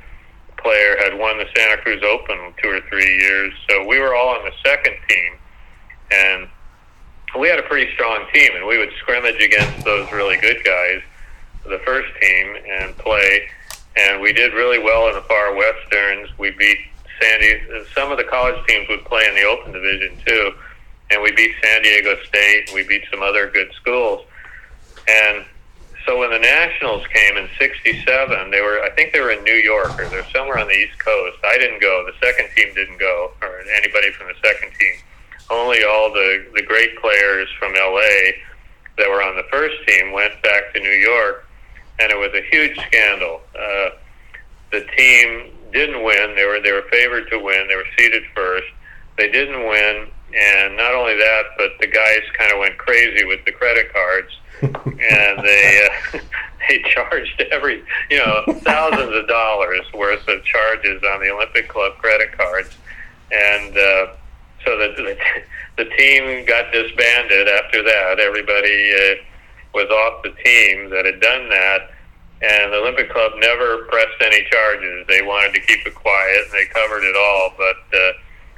[0.59, 3.53] player, had won the Santa Cruz Open two or three years.
[3.69, 5.33] So we were all on the second team,
[6.11, 6.49] and
[7.39, 11.01] we had a pretty strong team, and we would scrimmage against those really good guys,
[11.65, 13.49] the first team, and play.
[13.97, 16.29] And we did really well in the far westerns.
[16.39, 16.79] We beat
[17.21, 17.61] Sandy.
[17.95, 20.53] Some of the college teams would play in the Open Division too,
[21.11, 22.71] and we beat San Diego State.
[22.75, 24.25] We beat some other good schools,
[25.09, 25.45] and
[26.07, 29.55] so when the Nationals came in '67, they were I think they were in New
[29.55, 31.39] York or they're somewhere on the East Coast.
[31.45, 32.07] I didn't go.
[32.07, 34.95] The second team didn't go, or anybody from the second team.
[35.51, 38.33] Only all the the great players from LA
[38.99, 41.47] that were on the first team went back to New York,
[41.99, 43.41] and it was a huge scandal.
[43.55, 43.91] Uh,
[44.71, 46.35] the team didn't win.
[46.35, 47.69] They were they were favored to win.
[47.69, 48.69] They were seeded first.
[49.19, 53.45] They didn't win, and not only that, but the guys kind of went crazy with
[53.45, 56.19] the credit cards and they uh,
[56.69, 61.97] they charged every you know thousands of dollars worth of charges on the Olympic Club
[61.97, 62.77] credit cards,
[63.33, 64.07] and uh,
[64.65, 68.21] so the, the the team got disbanded after that.
[68.21, 69.15] Everybody uh,
[69.73, 71.93] was off the team that had done that,
[72.43, 75.07] and the Olympic Club never pressed any charges.
[75.09, 77.77] They wanted to keep it quiet, and they covered it all, but.
[77.99, 78.13] Uh,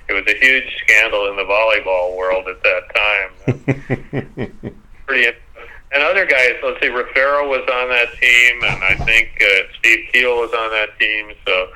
[0.09, 4.83] it was a huge scandal in the volleyball world at that time.
[5.07, 5.33] Pretty
[5.93, 10.09] and other guys, let's see, Raffaello was on that team, and I think uh, Steve
[10.13, 11.33] Keel was on that team.
[11.47, 11.69] So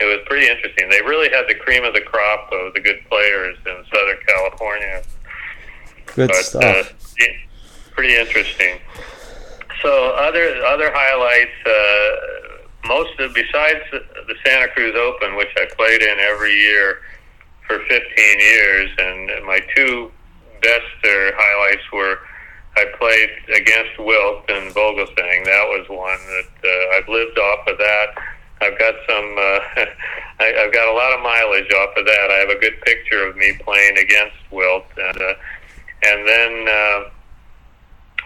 [0.00, 0.88] it was pretty interesting.
[0.90, 5.02] They really had the cream of the crop of the good players in Southern California.
[6.06, 6.64] Good But stuff.
[6.92, 7.24] uh,
[7.92, 8.78] pretty interesting.
[9.82, 11.56] So other other highlights.
[11.66, 12.30] Uh,
[12.86, 16.98] most of besides the Santa Cruz Open, which I played in every year
[17.66, 18.00] for 15
[18.40, 20.10] years, and my two
[20.62, 22.18] best highlights were
[22.76, 25.44] I played against Wilt and Vogelsang.
[25.44, 28.06] That was one that uh, I've lived off of that.
[28.60, 29.36] I've got some.
[29.38, 29.84] Uh,
[30.40, 32.30] I, I've got a lot of mileage off of that.
[32.30, 35.34] I have a good picture of me playing against Wilt, and uh,
[36.04, 37.10] and then uh,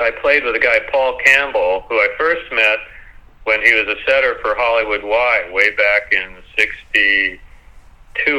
[0.00, 2.78] I played with a guy Paul Campbell, who I first met
[3.44, 7.38] when he was a setter for Hollywood Y way back in '62,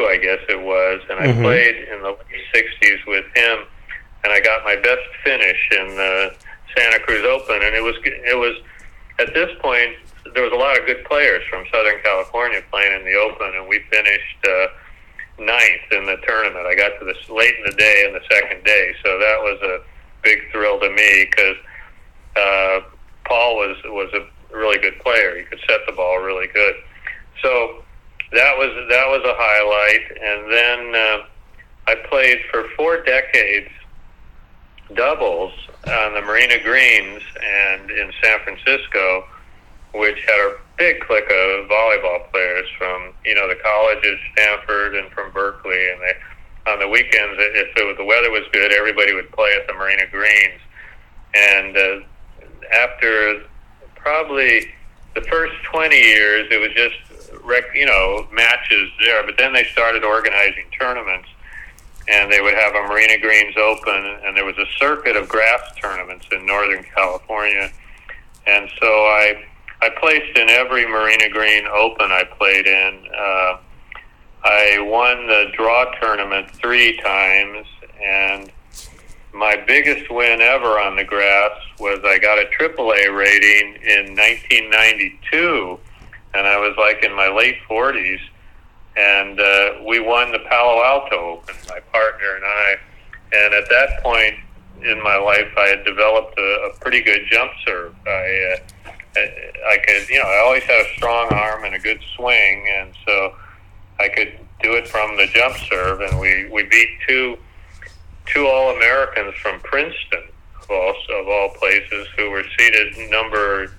[0.08, 1.42] I guess it was, and I Mhm.
[1.42, 3.66] played in the late '60s with him
[4.24, 6.34] and I got my best finish in the
[6.76, 7.62] Santa Cruz Open.
[7.62, 8.58] And it was it was
[9.20, 9.96] at this point
[10.34, 13.68] there was a lot of good players from Southern California playing in the Open, and
[13.68, 14.68] we finished uh,
[15.38, 16.66] ninth in the tournament.
[16.66, 19.62] I got to this late in the day in the second day, so that was
[19.62, 19.82] a
[20.26, 21.56] big thrill to me because
[22.36, 22.82] uh,
[23.24, 25.38] Paul was was a really good player.
[25.38, 26.76] He could set the ball really good.
[27.42, 27.84] So
[28.34, 30.12] that was that was a highlight.
[30.22, 31.26] And then uh,
[31.88, 33.70] I played for four decades
[34.94, 35.54] doubles
[35.88, 39.26] on the Marina Greens and in San Francisco,
[39.94, 45.12] which had a big clique of volleyball players from you know the colleges, Stanford, and
[45.12, 45.92] from Berkeley.
[45.92, 46.14] And they
[46.68, 50.08] on the weekends, if it the weather was good, everybody would play at the Marina
[50.10, 50.60] Greens.
[51.34, 52.00] And uh,
[52.74, 53.44] after
[53.96, 54.72] probably
[55.14, 56.96] the first 20 years, it was just
[57.44, 59.24] rec- you know matches there.
[59.26, 61.30] But then they started organizing tournaments,
[62.08, 65.62] and they would have a Marina Greens Open, and there was a circuit of grass
[65.80, 67.72] tournaments in Northern California.
[68.48, 69.44] And so I
[69.82, 73.08] I placed in every Marina Green Open I played in.
[73.16, 73.58] Uh,
[74.46, 77.66] I won the draw tournament three times,
[78.00, 78.52] and
[79.34, 85.80] my biggest win ever on the grass was I got a AAA rating in 1992,
[86.36, 88.20] and I was like in my late 40s,
[88.96, 92.76] and uh, we won the Palo Alto Open, my partner and I.
[93.34, 94.36] And at that point
[94.84, 97.96] in my life, I had developed a, a pretty good jump serve.
[98.06, 99.22] I, uh, I,
[99.72, 102.94] I could, you know, I always had a strong arm and a good swing, and
[103.08, 103.34] so
[104.00, 106.02] I could do it from the jump serve.
[106.02, 107.38] And we we beat two
[108.26, 110.24] two All Americans from Princeton,
[110.62, 113.72] of all of all places, who were seated number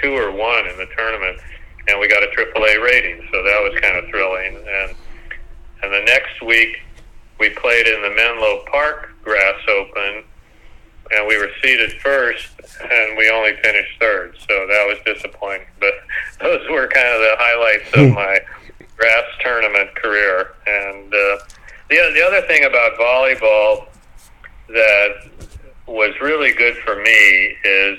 [0.00, 1.38] two or one in the tournament,
[1.88, 3.26] and we got a AAA rating.
[3.32, 4.56] So that was kind of thrilling.
[4.56, 4.96] And
[5.82, 6.80] and the next week
[7.38, 10.24] we played in the Menlo Park Grass Open,
[11.14, 12.48] and we were seated first,
[12.80, 14.36] and we only finished third.
[14.48, 15.66] So that was disappointing.
[15.80, 15.94] But
[16.40, 18.14] those were kind of the highlights of hmm.
[18.14, 18.40] my
[18.96, 20.54] grass tournament career.
[20.66, 21.38] And uh,
[21.88, 23.86] the the other thing about volleyball
[24.68, 25.28] that
[25.86, 27.98] was really good for me is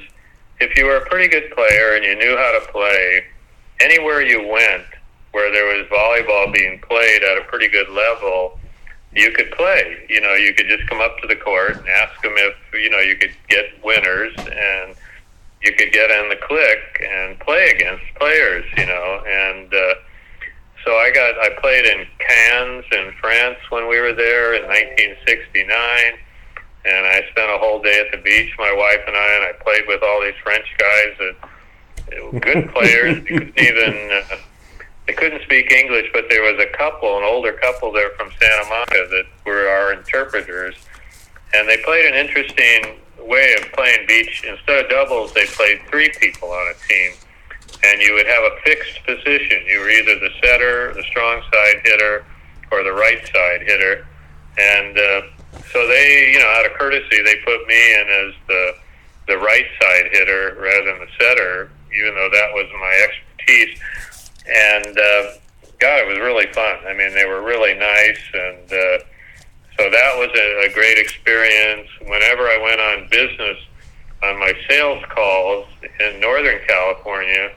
[0.59, 3.23] if you were a pretty good player and you knew how to play,
[3.79, 4.85] anywhere you went
[5.31, 8.57] where there was volleyball being played at a pretty good level,
[9.13, 10.05] you could play.
[10.09, 12.89] You know, you could just come up to the court and ask them if you
[12.89, 14.95] know you could get winners and
[15.61, 18.65] you could get in the click and play against players.
[18.77, 19.95] You know, and uh,
[20.85, 25.67] so I got I played in Cannes in France when we were there in 1969,
[26.85, 29.51] and I spent a whole day at the beach, my wife and I, and I
[29.63, 33.15] played with all these French guys that good players.
[33.15, 34.37] they couldn't even uh,
[35.07, 38.69] they couldn't speak English, but there was a couple, an older couple there from Santa
[38.69, 40.75] Monica that were our interpreters,
[41.53, 44.43] and they played an interesting way of playing beach.
[44.47, 47.11] Instead of doubles, they played three people on a team
[47.83, 49.63] and you would have a fixed position.
[49.67, 52.25] You were either the setter, the strong side hitter,
[52.71, 54.07] or the right side hitter.
[54.57, 55.21] And uh,
[55.71, 58.75] so they, you know, out of courtesy, they put me in as the
[59.27, 63.79] the right side hitter rather than the setter, even though that was my expertise.
[64.47, 65.31] And uh,
[65.79, 66.77] God, it was really fun.
[66.87, 68.97] I mean, they were really nice, and uh,
[69.77, 71.89] so that was a, a great experience.
[72.01, 73.57] Whenever I went on business
[74.23, 75.67] on my sales calls
[75.99, 77.51] in Northern California,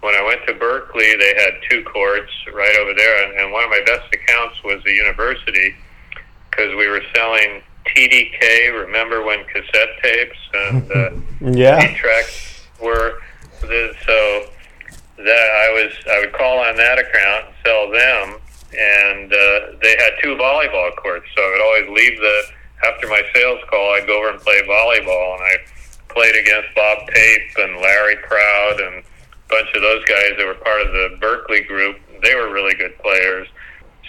[0.00, 3.64] when I went to Berkeley, they had two courts right over there, and, and one
[3.64, 5.74] of my best accounts was the university
[6.50, 8.72] because we were selling TDK.
[8.86, 11.10] Remember when cassette tapes and uh,
[11.54, 11.94] Yeah.
[11.96, 13.20] tracks were
[13.60, 14.46] the, so
[15.18, 18.40] that I was I would call on that account and sell them,
[18.72, 22.42] and uh, they had two volleyball courts, so I would always leave the
[22.88, 25.56] after my sales call, I'd go over and play volleyball, and I
[26.14, 30.54] played against Bob Pape and Larry Proud and a bunch of those guys that were
[30.54, 31.96] part of the Berkeley group.
[32.22, 33.48] They were really good players.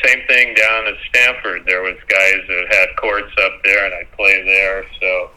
[0.04, 1.66] Same thing down at Stanford.
[1.66, 4.86] There was guys that had courts up there, and I'd play there.
[5.00, 5.30] So,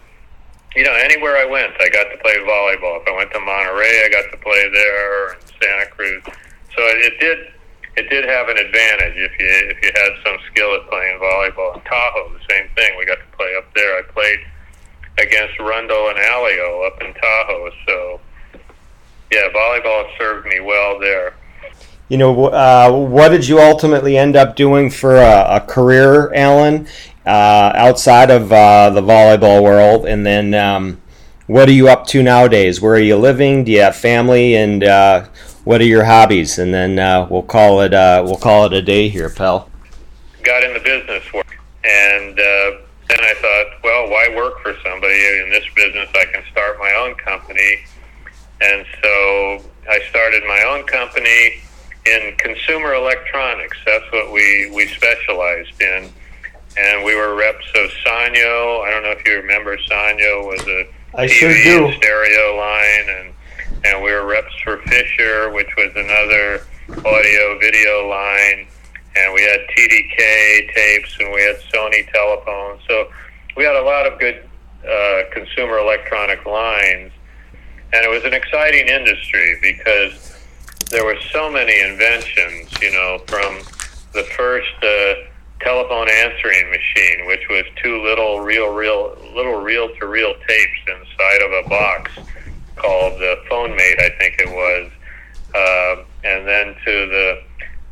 [0.74, 3.00] you know, anywhere I went, I got to play volleyball.
[3.02, 6.22] If I went to Monterey, I got to play there, and Santa Cruz.
[6.24, 7.38] So it did
[7.96, 11.76] it did have an advantage if you if you had some skill at playing volleyball.
[11.76, 12.96] In Tahoe, the same thing.
[12.98, 13.98] We got to play up there.
[13.98, 14.40] I played
[15.18, 17.70] against Rundle and Alio up in Tahoe.
[17.86, 18.20] So
[19.32, 21.34] yeah, volleyball served me well there.
[22.08, 26.86] You know, uh, what did you ultimately end up doing for a, a career, Alan,
[27.24, 30.06] uh, outside of uh, the volleyball world?
[30.06, 31.00] And then, um,
[31.46, 32.80] what are you up to nowadays?
[32.80, 33.64] Where are you living?
[33.64, 34.54] Do you have family?
[34.56, 35.26] And uh,
[35.64, 36.58] what are your hobbies?
[36.58, 39.70] And then uh, we'll call it uh, we'll call it a day here, pal.
[40.42, 42.70] Got into business work, and uh,
[43.08, 46.08] then I thought, well, why work for somebody in this business?
[46.14, 47.84] I can start my own company.
[48.60, 51.60] And so I started my own company
[52.06, 53.76] in consumer electronics.
[53.84, 56.10] That's what we we specialized in,
[56.78, 58.84] and we were reps of Sanyo.
[58.84, 61.86] I don't know if you remember Sanyo was a I TV sure do.
[61.86, 63.34] and stereo line, and
[63.84, 66.66] and we were reps for Fisher, which was another
[67.04, 68.66] audio video line,
[69.16, 72.80] and we had TDK tapes, and we had Sony telephones.
[72.88, 73.08] So
[73.56, 74.48] we had a lot of good
[74.88, 77.12] uh, consumer electronic lines,
[77.92, 80.36] and it was an exciting industry because
[80.90, 82.70] there were so many inventions.
[82.80, 83.60] You know, from
[84.12, 84.72] the first.
[84.82, 85.30] Uh,
[85.60, 91.68] telephone answering machine, which was two little reel, reel, little reel-to-reel tapes inside of a
[91.68, 92.10] box
[92.76, 94.90] called the Phone Mate, I think it was,
[95.54, 97.42] uh, and then to the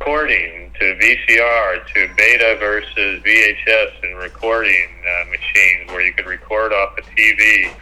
[0.03, 6.73] porting to VCR to Beta versus VHS and recording uh, machines where you could record
[6.73, 7.73] off a TV,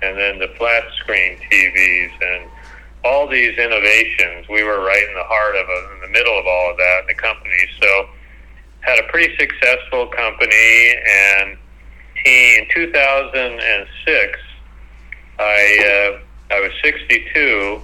[0.00, 2.50] and then the flat screen TVs and
[3.04, 4.48] all these innovations.
[4.48, 7.00] We were right in the heart of, it, in the middle of all of that
[7.02, 7.68] in the company.
[7.80, 8.08] So
[8.80, 11.58] had a pretty successful company, and
[12.24, 14.38] he, in 2006,
[15.38, 17.82] I uh, I was 62,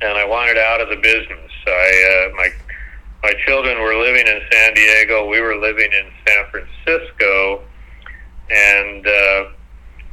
[0.00, 1.50] and I wanted out of the business.
[1.66, 2.50] I uh, my
[3.26, 5.26] my children were living in San Diego.
[5.26, 7.60] We were living in San Francisco,
[8.48, 9.44] and uh,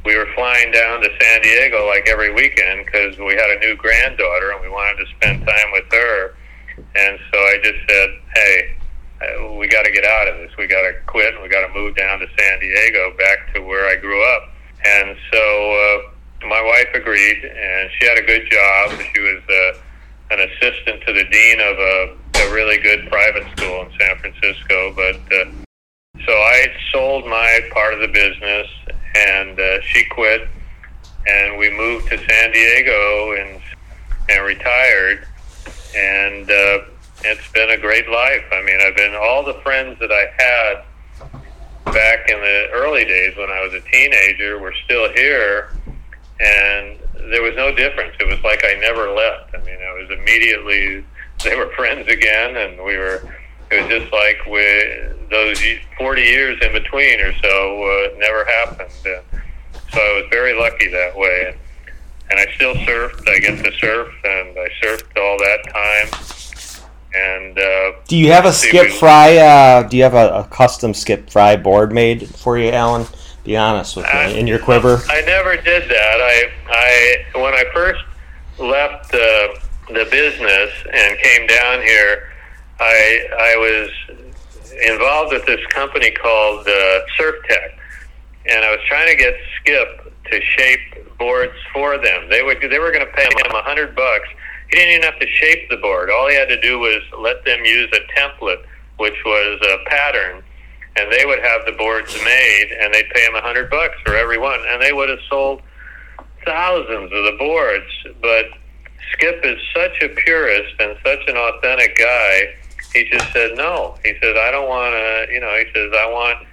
[0.04, 3.76] we were flying down to San Diego like every weekend because we had a new
[3.76, 6.34] granddaughter and we wanted to spend time with her.
[6.76, 8.76] And so I just said, "Hey,
[9.22, 10.50] uh, we got to get out of this.
[10.58, 13.60] We got to quit, and we got to move down to San Diego, back to
[13.60, 14.50] where I grew up."
[14.84, 18.90] And so uh, my wife agreed, and she had a good job.
[19.14, 23.82] She was uh, an assistant to the dean of a, a really good private school
[23.82, 24.92] in San Francisco.
[24.94, 25.50] But uh,
[26.26, 28.68] so I sold my part of the business,
[29.14, 30.48] and uh, she quit,
[31.26, 33.60] and we moved to San Diego and
[34.28, 35.26] and retired.
[35.96, 36.78] And uh,
[37.24, 38.44] it's been a great life.
[38.52, 40.84] I mean, I've been all the friends that I had
[41.92, 45.70] back in the early days when I was a teenager were still here,
[46.40, 46.98] and
[47.30, 48.14] there was no difference.
[48.18, 49.54] It was like I never left.
[49.54, 51.04] I mean, I was immediately
[51.42, 53.22] they were friends again, and we were.
[53.70, 55.58] It was just like we those
[55.98, 58.90] forty years in between or so uh, never happened.
[59.06, 59.42] And
[59.92, 61.46] so I was very lucky that way.
[61.48, 61.56] And,
[62.30, 63.28] and I still surfed.
[63.28, 66.84] I get to surf, and I surfed all that time.
[67.16, 69.36] And uh, Do you have a skip we- fry?
[69.36, 73.06] Uh, do you have a, a custom Skip Frye board made for you, Alan?
[73.44, 74.38] Be honest with Uh, me.
[74.40, 75.00] In your quiver.
[75.08, 76.20] I never did that.
[76.20, 78.02] I, I when I first
[78.58, 82.30] left the the business and came down here,
[82.80, 83.90] I I was
[84.86, 87.78] involved with this company called uh, Surf Tech,
[88.46, 92.28] and I was trying to get Skip to shape boards for them.
[92.28, 94.28] They would they were going to pay him a hundred bucks.
[94.70, 96.10] He didn't even have to shape the board.
[96.10, 98.64] All he had to do was let them use a template,
[98.96, 100.42] which was a pattern,
[100.96, 104.16] and they would have the boards made, and they'd pay him a hundred bucks for
[104.16, 105.62] every one, and they would have sold
[106.44, 107.86] thousands of the boards.
[108.20, 108.46] But
[109.14, 112.54] Skip is such a purist and such an authentic guy.
[112.92, 113.96] He just said no.
[114.04, 115.32] He said I don't want to.
[115.32, 116.46] You know, he says I want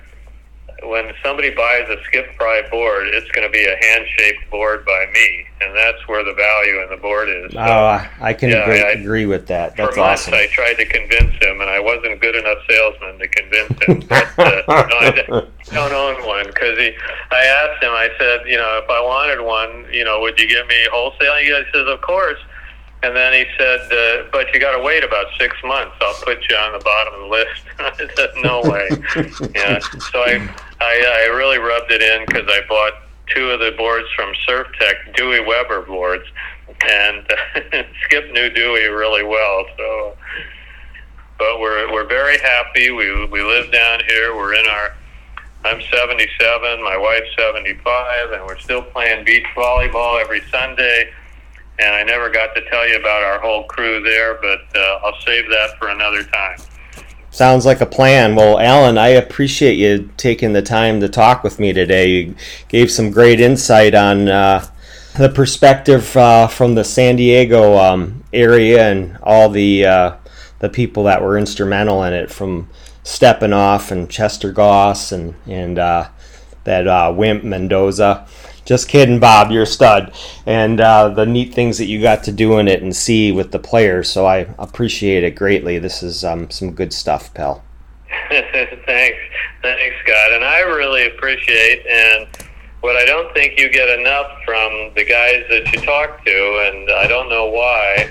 [0.84, 4.84] when somebody buys a Skip Frye board, it's going to be a hand shaped board
[4.84, 7.52] by me, and that's where the value in the board is.
[7.52, 9.76] So Oh, I- can Yeah, agree, I- agree with that.
[9.76, 10.28] for That's months.
[10.30, 14.00] I tried to convince him, and I wasn't good enough salesman to convince him.
[14.36, 16.92] But uh, no, I don't- don't own one because he.
[17.30, 17.92] I asked him.
[17.92, 21.36] I said, you know, if I wanted one, you know, would you give me wholesale?
[21.36, 22.40] He says, of course.
[23.04, 25.96] And then he said, uh, but you got to wait about six months.
[26.02, 27.62] I'll put you on the bottom of the list.
[27.80, 28.90] I said, no way.
[29.56, 29.80] yeah.
[30.12, 30.48] So I,
[30.80, 32.94] I, I really rubbed it in because I bought
[33.34, 36.26] two of the boards from Surf Tech, Dewey Weber boards,
[36.88, 37.26] and
[38.04, 39.66] Skip knew Dewey really well.
[39.78, 40.18] So,
[41.40, 42.92] but we're we're very happy.
[42.92, 44.36] We we live down here.
[44.36, 44.96] We're in our.
[45.64, 46.84] I'm 77.
[46.84, 51.12] My wife's 75, and we're still playing beach volleyball every Sunday.
[51.82, 55.20] And I never got to tell you about our whole crew there, but uh, I'll
[55.22, 56.60] save that for another time.
[57.32, 58.36] Sounds like a plan.
[58.36, 62.10] Well, Alan, I appreciate you taking the time to talk with me today.
[62.10, 62.36] You
[62.68, 64.68] gave some great insight on uh,
[65.18, 70.16] the perspective uh, from the San Diego um, area and all the uh,
[70.60, 72.70] the people that were instrumental in it, from
[73.04, 76.10] Steppanoff and Chester Goss and and uh,
[76.66, 78.28] that uh, Wimp Mendoza.
[78.72, 79.52] Just kidding, Bob.
[79.52, 80.14] You're a stud,
[80.46, 83.52] and uh, the neat things that you got to do in it and see with
[83.52, 84.10] the players.
[84.10, 85.78] So I appreciate it greatly.
[85.78, 87.66] This is um, some good stuff, pal.
[88.30, 89.18] thanks,
[89.62, 90.32] thanks, Scott.
[90.32, 92.30] And I really appreciate and
[92.80, 96.90] what I don't think you get enough from the guys that you talk to, and
[96.92, 98.10] I don't know why,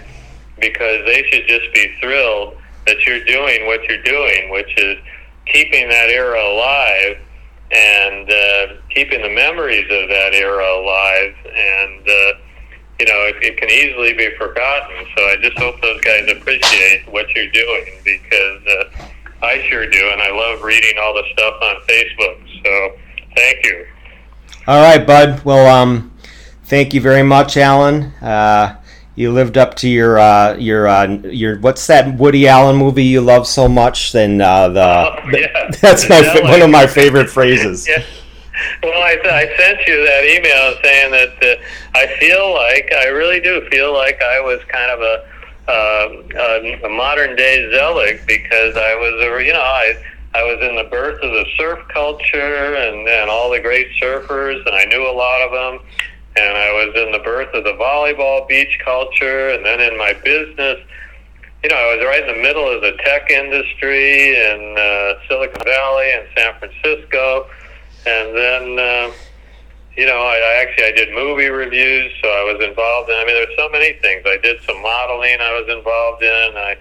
[0.60, 4.98] because they should just be thrilled that you're doing what you're doing, which is
[5.46, 7.16] keeping that era alive
[7.72, 11.34] and uh, keeping the memories of that era alive.
[11.46, 12.32] And uh,
[12.98, 15.06] you know, it, it can easily be forgotten.
[15.16, 19.06] So I just hope those guys appreciate what you're doing because uh,
[19.42, 22.38] I sure do, and I love reading all the stuff on Facebook.
[22.62, 22.98] So
[23.36, 23.86] thank you.
[24.66, 25.42] All right, bud.
[25.44, 26.12] Well, um,
[26.64, 28.12] thank you very much, Alan.
[28.20, 28.79] Uh,
[29.16, 33.20] you lived up to your uh, your uh, your what's that Woody Allen movie you
[33.20, 34.12] love so much?
[34.12, 35.70] Then uh, the Oh, yeah.
[35.80, 37.88] that's my That one of my favorite phrases.
[37.98, 38.04] Yeah.
[38.82, 43.40] Well, I, I sent you that email saying that uh, I feel like I really
[43.40, 45.30] do feel like I was kind of a
[45.70, 49.94] uh, a, a modern day Zelig because I was a you know I
[50.34, 54.64] I was in the birth of the surf culture and and all the great surfers
[54.66, 55.88] and I knew a lot of them
[56.36, 60.12] and I was in the birth of the volleyball beach culture and then in my
[60.12, 60.78] business
[61.62, 65.60] you know, I was right in the middle of the tech industry in uh, Silicon
[65.62, 67.48] Valley and San Francisco,
[68.06, 69.12] and then, uh,
[69.94, 73.16] you know, I, I actually I did movie reviews, so I was involved in.
[73.16, 74.22] I mean, there's so many things.
[74.24, 75.36] I did some modeling.
[75.38, 76.56] I was involved in.
[76.56, 76.76] I,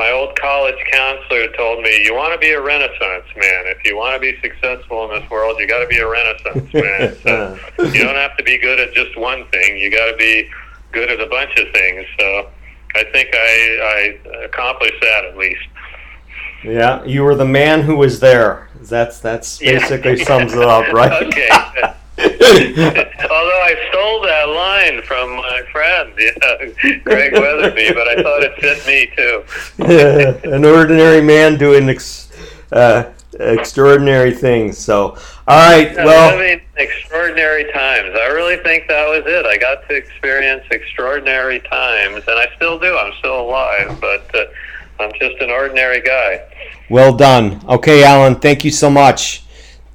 [0.00, 3.60] my old college counselor told me, "You want to be a Renaissance man.
[3.74, 6.72] If you want to be successful in this world, you got to be a Renaissance
[6.84, 7.16] man.
[7.22, 7.58] So
[7.94, 9.76] you don't have to be good at just one thing.
[9.76, 10.48] You got to be
[10.92, 12.48] good at a bunch of things." So.
[12.92, 15.62] I think I, I accomplished that at least.
[16.64, 18.68] Yeah, you were the man who was there.
[18.80, 19.78] That's that's Yeah.
[19.78, 21.22] basically sums it up, right?
[21.28, 21.48] okay.
[22.20, 28.54] Although I stole that line from my friend, yeah, Greg Weatherby, but I thought it
[28.60, 30.50] fit me too.
[30.52, 32.30] An ordinary man doing ex-
[32.72, 33.04] uh,
[33.38, 34.76] extraordinary things.
[34.76, 35.16] So,
[35.48, 35.94] all right.
[35.96, 38.10] Well, living extraordinary times.
[38.14, 39.46] I really think that was it.
[39.46, 42.96] I got to experience extraordinary times, and I still do.
[42.96, 44.44] I'm still alive, but uh,
[44.98, 46.42] I'm just an ordinary guy.
[46.90, 47.62] well done.
[47.66, 48.34] Okay, Alan.
[48.36, 49.44] Thank you so much.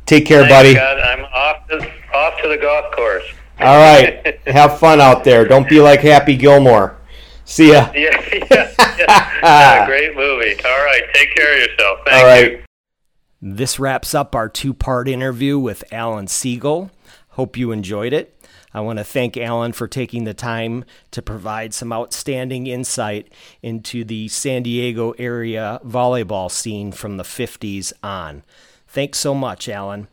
[0.07, 0.73] Take care, Thanks, buddy.
[0.75, 0.99] God.
[0.99, 3.23] I'm off to off to the golf course.
[3.59, 4.39] All right.
[4.47, 5.45] Have fun out there.
[5.45, 6.97] Don't be like Happy Gilmore.
[7.45, 7.91] See ya.
[7.95, 9.31] Yeah, yeah, yeah.
[9.43, 10.55] Yeah, great movie.
[10.63, 11.99] All right, take care of yourself.
[12.05, 12.51] Thank All right.
[12.51, 12.63] you.
[13.41, 16.89] This wraps up our two part interview with Alan Siegel.
[17.29, 18.31] Hope you enjoyed it.
[18.73, 23.31] I want to thank Alan for taking the time to provide some outstanding insight
[23.61, 28.43] into the San Diego area volleyball scene from the 50s on.
[28.87, 30.07] Thanks so much, Alan.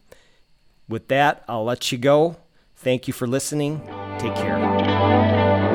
[0.88, 2.36] With that, I'll let you go.
[2.76, 3.80] Thank you for listening.
[4.18, 5.71] Take care.